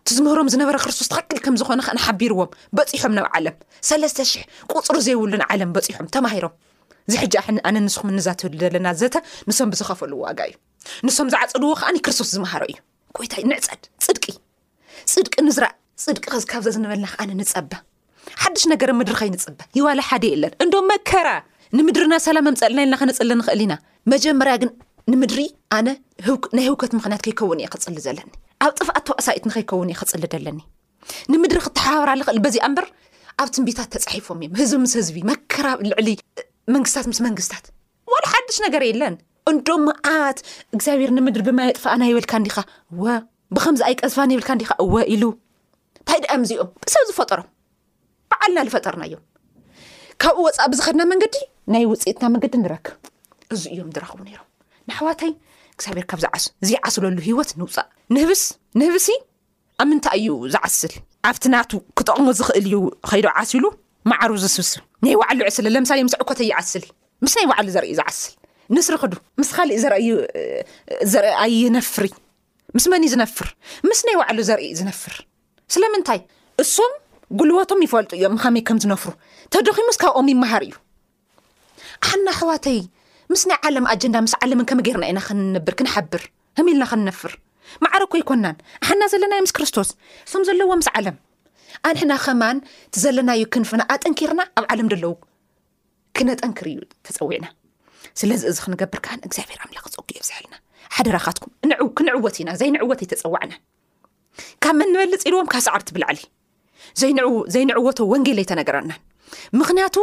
ቲዝምህሮም 0.09 0.47
ዝነበረ 0.55 0.77
ክርስቶስ 0.87 1.09
ተኸክል 1.15 1.39
ከም 1.47 1.55
ዝኮነ 1.63 1.81
ንሓቢርዎም 1.99 2.51
በፂሖም 2.79 3.13
ናብ 3.19 3.27
ዓለም 3.37 3.57
ለተሕ 4.03 4.31
ፅር 4.89 4.99
ዘይብሉ 5.07 5.33
ምምነንኹምብፈሉዋዩ 8.11 10.51
ንሶም 11.07 11.29
ዝዓፀድዎ 11.33 11.71
ከዓ 11.81 11.89
ክርስቶስ 12.05 12.29
ዝምሃሮ 12.37 12.63
እዩ 12.71 12.77
ኮይታ 13.17 13.35
ንዕፀድ 13.51 13.83
ፅድቂ 14.07 14.25
ፅድቂ 15.15 15.33
ንዝራእ 15.47 15.75
ፅድቂ 16.05 16.25
ዚካብዘ 16.43 16.67
ዝንበልናኣነ 16.77 17.31
ንፀባ 17.41 17.73
ሓድሽ 18.43 18.63
ነገር 18.73 18.91
ምድሪ 18.99 19.15
ከይንፅበ 19.21 19.59
ይዋላ 19.79 20.01
ሓደ 20.09 20.25
የለን 20.33 20.53
እንዶ 20.65 20.75
መከራ 20.91 21.29
ንምድሪና 21.79 22.15
ሰላም 22.27 22.47
ኣምፀልና 22.51 22.81
የለና 22.83 22.97
ክነፅሊ 23.01 23.31
ንኽእል 23.41 23.61
ኢና 23.65 23.75
መጀመርያ 24.13 24.55
ግን 24.63 24.71
ንምድሪ 25.13 25.41
ኣነ 25.77 25.89
ናይ 26.57 26.65
ህውከት 26.71 26.93
ምክንያት 26.99 27.23
ከይከውን 27.27 27.61
እየ 27.63 27.69
ክፅሊ 27.75 27.95
ዘለኒ 28.07 28.31
ኣብ 28.65 28.73
ጥፍኣት 28.81 29.05
ተኣሳብኢት 29.09 29.45
ንከይከውን 29.49 29.89
እየ 29.93 29.97
ክፅሊ 30.01 30.25
ዘለኒ 30.35 30.59
ንምድሪ 31.33 31.59
ክተሓባብራ 31.67 32.11
ንኽእል 32.21 32.39
በዚኣ 32.45 32.65
እምበር 32.71 32.87
ኣብ 33.43 33.49
ትንቢታት 33.55 33.89
ተፃሒፎም 33.95 34.41
እዮም 34.47 34.57
ህዝቢ 34.65 34.77
ምስ 34.85 34.95
ህዝቢ 35.01 35.17
መከራ 35.31 35.67
ልዕሊ 35.91 36.09
መንግስትታት 36.77 37.07
ምስ 37.13 37.21
መንግስትታት 37.29 37.67
ዋሉ 38.15 38.25
ሓሽ 38.35 38.59
ነገር 38.67 38.83
የለን 38.89 39.15
እዶምዓት 39.51 40.39
እግዚኣብሔር 40.75 41.11
ንምድሪ 41.17 41.43
ብማለጥ 41.49 41.77
ፍኣና 41.85 42.03
የብልካ 42.09 42.33
እዲኻ 42.43 42.57
ወ 43.03 43.05
ብኸምዚ 43.57 43.81
ኣይቀዝፋ 43.89 44.19
የብልካ 44.35 44.51
ዲኻ 44.61 44.71
ወ 44.93 44.95
ኢሉ 45.15 45.25
እንታይ 46.01 46.19
ድ 46.25 46.27
ምዚኦም 46.43 46.69
ብሰብ 46.85 47.03
ዝፈጠሮም 47.09 47.49
በዓልና 48.31 48.59
ዝፈጠርና 48.69 49.03
እዮም 49.09 49.23
ካብኡ 50.23 50.39
ወፃእ 50.47 50.69
ብዝኸድና 50.73 51.03
መንገዲ 51.13 51.35
ናይ 51.75 51.85
ውፅኢትና 51.93 52.25
መንገዲ 52.35 52.55
ንረክብ 52.65 52.95
እዚ 53.55 53.63
እዮም 53.75 53.89
ረኽቡ 54.05 54.19
ንዋታይኣብርብዝይዓስለሉ 54.91 57.17
ሂወት 57.29 57.51
ውፃእንህስንህብሲ 57.65 59.09
ኣብ 59.83 59.87
ምንታይ 59.91 60.17
እዩ 60.21 60.29
ዝዓስል 60.55 60.93
ኣብቲ 61.29 61.45
ናቱ 61.55 61.73
ክጠቕሙ 61.99 62.27
ዝኽእል 62.39 62.65
እዩ 62.71 62.77
ኸይዶ 63.11 63.27
ዓሲሉ 63.41 63.65
ማዓሩ 64.11 64.31
ዝስብስብ 64.45 64.81
ናይ 65.05 65.15
ዋዕሉ 65.23 65.39
ይዕስለምሳሌ 65.45 65.99
ምስ 66.09 66.15
ዕኮት 66.23 66.39
ይዓስልምስይ 66.49 67.45
ዕሉ 67.63 67.69
ዘርኢዩዝስል 67.77 68.33
ንስሪክዱ 68.77 69.15
ምስ 69.41 69.49
ካሊእ 69.57 69.79
ዘዩ 69.85 70.09
ዘርኢ 71.13 71.35
ኣይነፍሪ 71.45 72.07
ምስ 72.77 72.85
መንዩ 72.93 73.07
ዝነፍር 73.13 73.47
ምስ 73.91 74.01
ናይ 74.07 74.15
ባዕሉ 74.21 74.39
ዘርኢ 74.49 74.65
ዝነፍር 74.79 75.15
ስለምንታይ 75.75 76.21
እሶም 76.63 76.93
ጉልበቶም 77.41 77.81
ይፈልጡ 77.87 78.11
እዮም 78.19 78.37
ከመይ 78.43 78.63
ከም 78.69 78.79
ዝነፍሩ 78.85 79.11
ተደኺሙስ 79.53 79.99
ካብኦም 80.03 80.27
ይመሃር 80.35 80.63
እዩ 80.67 80.75
ሓና 82.09 82.27
ኣሕዋተይ 82.35 82.79
ምስ 83.33 83.43
ናይ 83.51 83.59
ዓለም 83.69 83.85
ኣጀንዳ 83.93 84.17
ምስ 84.27 84.35
ዓለምን 84.45 84.67
ከመ 84.71 84.81
ገርና 84.87 85.05
ኢና 85.11 85.19
ክንንብር 85.29 85.75
ክንሓብር 85.81 86.23
ከመኢልና 86.59 86.85
ክንነፍር 86.93 87.33
ማዕረኩ 87.85 88.13
ኣይኮናን 88.21 88.57
ኣሓና 88.85 89.03
ዘለናዮ 89.13 89.41
ምስ 89.47 89.55
ክርስቶስ 89.59 89.91
እሶም 90.27 90.43
ዘለዎ 90.51 90.69
ምስ 90.83 90.89
ዓለም 91.01 91.17
ኣንሕና 91.89 92.13
ኸማን 92.27 92.59
እቲ 92.89 92.95
ዘለናዩ 93.05 93.43
ክንፍና 93.57 93.83
ኣጥንኪርና 93.95 94.41
ኣብ 94.59 94.67
ዓለም 94.75 94.91
ደለዉ 94.95 95.13
ክነጠንክር 96.19 96.69
እዩ 96.75 96.81
ተፀዊዕና 97.09 97.47
ስለዚ 98.21 98.41
እዚ 98.51 98.59
ክንገብርካን 98.65 99.21
እግዚኣብሔር 99.27 99.61
ኣምላክ 99.67 99.87
ፀጉዮ 99.95 100.19
ዝሕልና 100.29 100.55
ሓደራኻትኩም 100.97 101.53
ክንዕወት 101.99 102.37
ኢና 102.43 102.51
ዘይንዕወት 102.61 103.01
ኣይተፀዋዕናን 103.05 103.61
ካብ 104.65 104.75
መ 104.81 104.83
ንበልፅ 104.93 105.23
ኢልዎም 105.29 105.49
ካብ 105.53 105.63
ሳዕሪ 105.67 105.81
እትብልዕሊ 105.85 106.19
ዘይንዕዎቶ 107.55 107.99
ወንጌለ 108.13 108.39
ይተነገረናን 108.45 109.01
ምክንያቱ 109.61 109.97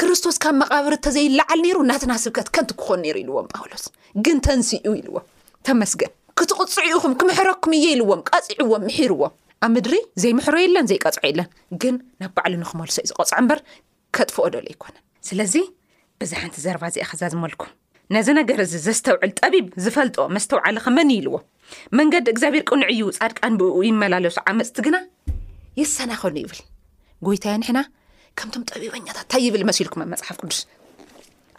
ክርስቶስ 0.00 0.36
ካብ 0.44 0.54
መቓበሪ 0.60 0.94
እተዘይለዓል 0.98 1.60
ነይሩ 1.64 1.78
ናትና 1.90 2.12
ስብከት 2.24 2.48
ከንቲ 2.56 2.70
ክኾኑ 2.80 2.98
ነይሩ 3.04 3.16
ኢልዎም 3.24 3.46
ጳውሎስ 3.54 3.84
ግን 4.26 4.38
ተንስኡ 4.46 4.84
ኢልዎም 5.00 5.24
ተመስገን 5.68 6.12
ክትቕፅዑ 6.38 6.84
ኢኹም 6.92 7.12
ክምሕረኩም 7.20 7.72
እየ 7.78 7.86
ኢልዎም 7.96 8.20
ቃፂዕዎም 8.30 8.82
ምሒሩዎም 8.88 9.34
ኣብ 9.64 9.70
ምድሪ 9.74 9.94
ዘይምሕሮ 10.22 10.56
የለን 10.64 10.88
ዘይቀፅዑ 10.90 11.24
የለን 11.30 11.48
ግን 11.84 11.94
ናብ 12.22 12.32
ባዕሉ 12.36 12.54
ንክመልሶ 12.62 12.96
ዩዝቐፅዖ 13.06 13.34
እምበር 13.42 13.60
ከጥፎኦ 14.16 14.46
ደሉ 14.56 14.66
ኣይኮነን 14.74 15.02
ብዚ 16.22 16.32
ሓንቲ 16.42 16.56
ዘርባ 16.64 16.82
እዚኣ 16.90 17.04
ክዛዝመልኩም 17.12 17.70
ነዚ 18.14 18.28
ነገር 18.38 18.58
እዚ 18.64 18.74
ዘስተውዕል 18.86 19.30
ጠቢብ 19.40 19.66
ዝፈልጦ 19.84 20.16
መስተውዕለ 20.34 20.76
ኸመን 20.84 21.08
ይልዎ 21.14 21.36
መንገዲ 21.98 22.26
እግዚኣብሔር 22.34 22.64
ቅንዕዩ 22.72 23.00
ፃድቃን 23.18 23.54
ብእኡ 23.60 23.76
ይመላለሱ 23.88 24.36
ዓመፅቲ 24.52 24.76
ግና 24.86 24.96
ይሰናኸሉ 25.80 26.34
ይብል 26.42 26.60
ጎይታዮ 27.26 27.54
ንሕና 27.62 27.78
ከምቶም 28.38 28.62
ጠቢቦኛታት 28.70 29.22
እንታይ 29.26 29.42
ይብል 29.46 29.62
መስልኩም 29.70 30.02
ኣብ 30.04 30.08
መፅሓፍ 30.14 30.36
ቅዱስ 30.44 30.60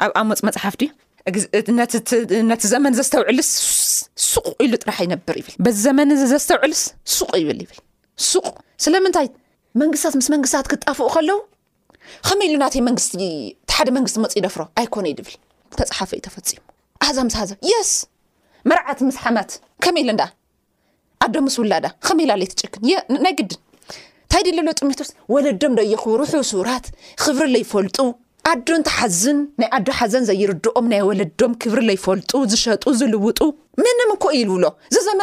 ኣብ 0.06 0.12
ኣመፅ 0.22 0.42
መፅሓፍ 0.50 0.76
ድዩ 0.82 0.90
ነቲ 2.52 2.64
ዘመን 2.74 2.94
ዘስተውዕልስ 3.00 3.50
ሱቅ 4.32 4.48
ኢሉ 4.66 4.74
ጥራሕ 4.84 4.98
ይነብር 5.08 5.36
ይብል 5.42 5.56
በዚ 5.66 5.78
ዘመን 5.90 6.14
እዚ 6.16 6.24
ዘስተውዕልስ 6.34 6.82
ሱቅ 7.18 7.32
ይብል 7.42 7.60
ይብል 7.66 7.80
ሱቕ 8.32 8.46
ስለምንታይ 8.86 9.28
መንግስትታት 9.84 10.16
ምስ 10.20 10.28
መንግስትታት 10.36 10.68
ክጠፍኡ 10.74 11.08
ከለው 11.16 11.40
ከመይ 12.28 12.48
ኢሉ 12.50 12.56
ናተይ 12.64 12.82
መንግስቲ 12.90 13.14
ሓደ 13.78 13.90
መንግስቲ 13.96 14.18
መፂ 14.24 14.34
ደፍሮ 14.46 14.62
ኣይኮነ 14.80 15.06
ዩ 15.10 15.14
ድብል 15.18 15.34
ተፃሓፈ 15.80 16.10
እዩ 16.16 16.22
ተፈፂሙ 16.28 16.56
ኣዛ 17.08 17.18
ምስሓዘብ 17.28 17.58
ስ 17.90 17.92
መርዓት 18.70 19.00
ምስሓማት 19.10 19.50
ከመ 19.84 19.96
ኢል 20.04 20.10
ዳ 20.22 20.24
ኣዶ 21.26 21.34
ምስ 21.48 21.56
ውላዳ 21.62 21.86
ከመ 22.06 22.18
ኢላ 22.26 22.32
ኣለትጨክን 22.38 22.82
ናይ 23.26 23.34
ድንንታይ 23.40 24.42
ዲ 24.48 24.50
ሎ 24.58 24.60
ጥሚቶስ 24.80 25.10
ወለዶም 25.34 25.74
ይኽብሩ 25.94 26.22
ሱራት 26.54 26.86
ክብሪ 27.24 27.54
ይፈልጡ 27.66 27.98
ንተሓዝን 28.82 29.38
ናይ 29.62 29.70
ሓዘን 30.00 30.24
ዘይርድኦም 30.32 30.86
ናይ 30.94 31.02
ወለዶም 31.10 31.52
ክብሪ 31.62 31.82
ይፈልጡ 32.00 32.32
ዝሸጡዝውጡንም 32.52 34.16
ውሎዝዘመ 34.54 35.18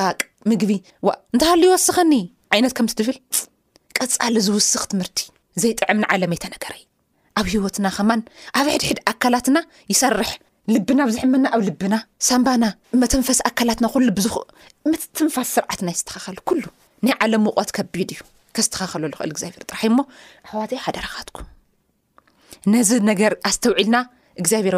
ምግቢ 0.50 0.72
እንታሃሉ 1.34 1.62
ይወስኸኒ 1.70 2.13
ዓይነት 2.56 2.74
ከም 2.78 2.88
ትብል 3.00 3.17
ቀፃሊ 3.98 4.36
ዝውስኽ 4.48 4.84
ትምህርቲ 4.91 5.20
ዘይጥዕምን 5.62 6.06
ዓለም 6.13 6.34
ይተነገረ 6.36 6.74
እዩ 6.80 6.86
ኣብ 7.39 7.46
ሂወትና 7.54 7.88
ከማን 7.98 8.22
ኣብ 8.60 8.67
ሕድሕድ 8.74 9.00
ኣካላትና 9.12 9.58
ይሰርሕ 9.91 10.32
ልብና 10.74 11.00
ብዝሕመና 11.10 11.46
ኣብ 11.56 11.62
ልብና 11.67 11.96
ሳንባና 12.28 12.63
መተንፈስ 13.02 13.39
ኣካላትና 13.50 13.86
ኩሉ 13.94 14.08
ብዙእ 14.17 14.36
ምትንፋፍ 14.91 15.48
ስርዓትና 15.56 15.89
ዝተካኸል 16.00 16.38
ኩሉ 16.50 16.63
ናይ 17.06 17.15
ዓለም 17.26 17.46
ውቀት 17.50 17.72
ከቢድ 17.78 18.10
እዩ 18.15 18.22
ከዝተካኸለሉ 18.58 19.13
ክእል 19.20 19.32
እግዚኣብሄር 19.36 19.63
ጥራሕ 19.72 19.84
ሞ 19.98 20.00
ኣሕዋትይ 20.48 20.80
ሓደረኻትኩነዚ 20.86 21.50
ገርው 23.22 23.39
እግዚኣብሔር 24.41 24.76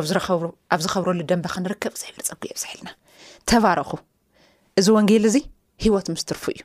ኣብ 0.74 0.80
ዝኸብረሉ 0.86 1.20
ደንበ 1.30 1.46
ከንርከብ 1.54 1.94
ግዚኣብር 1.98 2.24
ፀጉ 2.30 2.42
የብዛሒልና 2.54 2.89
ተባረኹ 3.50 3.92
እዚ 4.80 4.88
ወንጌል 4.98 5.26
እዚ 5.30 5.36
ሂወት 5.86 6.08
ምስ 6.13 6.24
ትርፉ 6.30 6.44
እዩ 6.54 6.62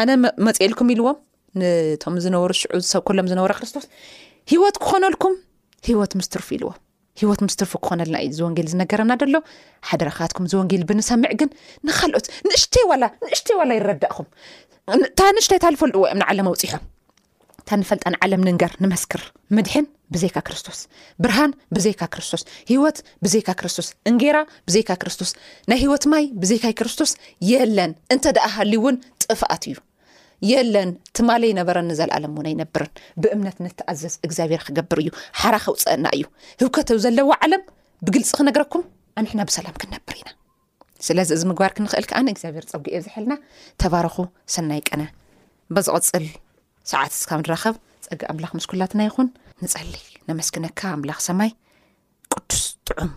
ኣነ 0.00 0.10
መፅኤልኩም 0.46 0.88
ኢልዎም 0.94 1.18
ንቶም 1.60 2.16
ዝነበሩ 2.24 2.52
ሽዑ 2.60 2.80
ሰብ 2.92 3.02
ኩሎም 3.08 3.28
ዝነበረ 3.30 3.52
ክርስቶስ 3.58 3.84
ሂወት 4.52 4.76
ክኾነልኩም 4.84 5.34
ሂወት 5.88 6.12
ምስትርፉ 6.20 6.48
ኢልዎም 6.56 6.76
ሂወት 7.20 7.40
ምስ 7.46 7.54
ትርፉ 7.60 7.72
ክኾነልና 7.84 8.16
እዩ 8.24 8.30
እዚ 8.34 8.38
ወንጌል 8.46 8.66
ዝነገረና 8.72 9.12
ደሎ 9.22 9.36
ሓደረኻባትኩም 9.90 10.46
እዚ 10.48 10.54
ወንጌል 10.60 10.82
ብንሰምዕ 10.88 11.32
ግን 11.40 11.50
ንኻልኦት 11.88 12.26
ንእሽተይ 12.48 12.84
ላ 13.02 13.04
ንእሽተይ 13.28 13.56
ዋላ 13.60 13.70
ይረዳእኹም 13.78 14.26
ታ 15.20 15.30
ንእሽተይታ 15.36 15.64
ልፈልጥ 15.76 15.96
ዎ 16.02 16.04
ዮም 16.10 16.18
ንዓለ 16.22 16.38
ኣውፅሖም 16.50 16.82
እታ 17.66 17.76
ንፈልጣን 17.80 18.14
ዓለም 18.24 18.42
ንንገር 18.46 18.72
ንመስክር 18.82 19.22
ምድሕን 19.56 19.86
ብዘይካ 20.14 20.36
ክርስቶስ 20.48 20.80
ብርሃን 21.22 21.52
ብዘይካ 21.76 22.02
ክርስቶስ 22.12 22.42
ሂወት 22.70 22.98
ብዘይካ 23.24 23.48
ክርስቶስ 23.60 23.88
እንጌራ 24.10 24.36
ብዘካ 24.68 24.90
ክርስቶስ 25.02 25.30
ናይ 25.70 25.78
ሂወት 25.84 26.04
ማይ 26.12 26.24
ብዘይካ 26.42 26.66
ክርስቶስ 26.80 27.12
የለን 27.50 27.94
እንተደኣ 28.14 28.44
ሃልዩ 28.56 28.78
እውን 28.82 28.96
ጥፋኣት 29.24 29.64
እዩ 29.70 29.74
የለን 30.50 30.90
ትማለ 31.18 31.42
ይነበረ 31.52 31.78
ኒዘለኣለም 31.88 32.32
ውን 32.38 32.46
ኣይነብርን 32.52 32.92
ብእምነት 33.24 33.58
ንተኣዘዝ 33.66 34.14
እግዚኣብሄር 34.28 34.62
ክገብር 34.68 35.00
እዩ 35.04 35.10
ሓረኸውፀአና 35.42 36.06
እዩ 36.18 36.24
ህውከትብ 36.62 37.00
ዘለዎ 37.06 37.30
ዓለም 37.46 37.62
ብግልፂ 38.06 38.30
ክነገረኩም 38.40 38.82
ኣንሕና 39.20 39.40
ብሰላም 39.52 39.76
ክንነብር 39.82 40.16
ኢና 40.22 40.30
ስለዚ 41.08 41.30
እዚ 41.38 41.42
ምግባር 41.52 41.72
ክንኽእል 41.78 42.06
ከኣነ 42.12 42.28
እግዚኣብሄር 42.36 42.64
ፀጊየ 42.74 43.02
ዝሕልና 43.06 43.34
ተባርኹ 43.84 44.16
ሰናይ 44.56 44.82
ቀነ 44.90 45.02
ብዝቅፅል 45.76 46.24
ሰዓት 46.90 47.12
ስካ 47.20 47.30
ብ 47.38 47.40
ንራኸብ 47.46 47.76
ፀጊ 48.06 48.20
ኣምላኽ 48.32 48.50
ምስኩላትና 48.56 49.00
ይኹን 49.06 49.28
ንፀሊይ 49.64 50.04
ነመስኪነካ 50.28 50.80
ኣምላኽ 50.96 51.18
ሰማይ 51.28 51.50
ቅዱስ 52.34 52.60
ጥዑም 52.88 53.10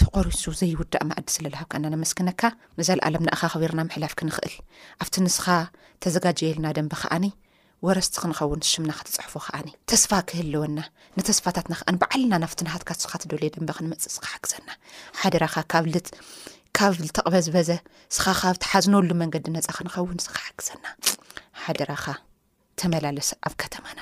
ተቆሪሱ 0.00 0.44
ዘይውዳእ 0.60 1.04
ማኣዲስ 1.08 1.34
ዘለለሃብካና 1.38 1.84
ንመስኪነካ 1.94 2.42
ንዘለኣለም 2.78 3.24
ንኣኻ 3.28 3.40
ኸቢርና 3.54 3.80
ምሕላፍ 3.88 4.12
ክንኽእል 4.20 4.54
ኣብቲ 5.04 5.14
ንስኻ 5.26 5.46
ተዘጋጀየልና 6.04 6.66
ደንብ 6.78 6.92
ከዓኒ 7.02 7.24
ወረስቲ 7.86 8.14
ክንኸውን 8.22 8.60
ሽምና 8.72 8.90
ክትፅሕፉ 8.98 9.34
ከዓኒ 9.46 9.68
ተስፋ 9.90 10.10
ክህልወና 10.28 10.78
ንተስፋታትኽ 11.18 11.80
በዓልና 12.02 12.32
ናፍሃትካስካትደልየ 12.44 13.52
ድን 13.56 13.70
ክንመፅእ 13.78 14.12
ዝክሓግዘና 14.16 14.68
ሓደራኻ 15.22 15.54
ካብ 16.82 16.94
ዝተቕበ 17.06 17.34
ዝበዘ 17.46 17.70
ስኻ 18.16 18.26
ካብ 18.42 18.56
ትሓዝነሉ 18.64 19.10
መንገዲ 19.22 19.46
ነፃ 19.56 19.68
ክንኸውን 19.78 20.22
ሓግዘና 20.44 20.84
ተመላለሰ 22.80 23.30
ኣብ 23.46 23.54
ከተማና 23.62 24.00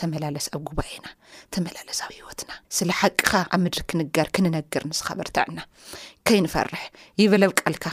ተመላለስ 0.00 0.46
ኣብ 0.54 0.60
ጉባኤና 0.68 1.06
ተመላለሰኣብ 1.54 2.10
ሂወትና 2.18 2.50
ስለ 2.76 2.90
ሓቂኻ 3.00 3.30
ኣብ 3.54 3.60
ምድሪ 3.64 3.80
ክንጋር 3.90 4.28
ክንነግር 4.34 4.82
ንስኻበርታዕና 4.90 5.58
ከይንፈርሕ 6.28 6.82
ይበለብ 7.22 7.52
ቃልካ 7.62 7.86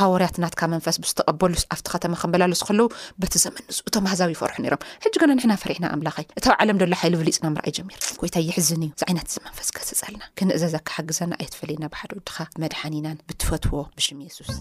ሃወርያት 0.00 0.34
ናትካ 0.42 0.60
መንፈስ 0.74 0.96
ብዝተቐበሉስ 1.02 1.62
ኣብቲ 1.74 1.86
ከተማ 1.94 2.14
ከመላለሱ 2.20 2.60
ከለው 2.68 2.88
በቲ 3.22 3.34
ዘመንዝእቶ 3.44 3.94
ማህዛዊ 4.06 4.30
ይፈርሑ 4.36 4.56
ነይሮም 4.64 4.84
ሕጂ 5.04 5.14
ከና 5.22 5.30
ንሕና 5.38 5.54
ፈሪሕና 5.62 5.86
ኣምላኸይ 5.94 6.26
እታብ 6.40 6.54
ዓለም 6.64 6.78
ደሎ 6.82 6.94
ሓይሊ 7.00 7.16
ብሊፅና 7.22 7.46
ምርኣይ 7.54 7.74
ጀሚር 7.78 7.98
ኮይታ 8.20 8.36
ይሕዝን 8.48 8.84
እዩ 8.86 8.90
እዚ 8.98 9.02
ዓይነት 9.08 9.26
ዚ 9.36 9.42
መንፈስ 9.46 9.68
ከተፀልና 9.78 10.22
ክንእዛዛ 10.40 10.76
ካሓግዘና 10.90 11.32
ኣየተፈለየና 11.42 11.88
ብሓደወድካ 11.94 12.36
መድሓኒናን 12.64 13.18
ብትፈትዎ 13.30 13.82
ብሽም 13.98 14.20
የሱስ 14.28 14.54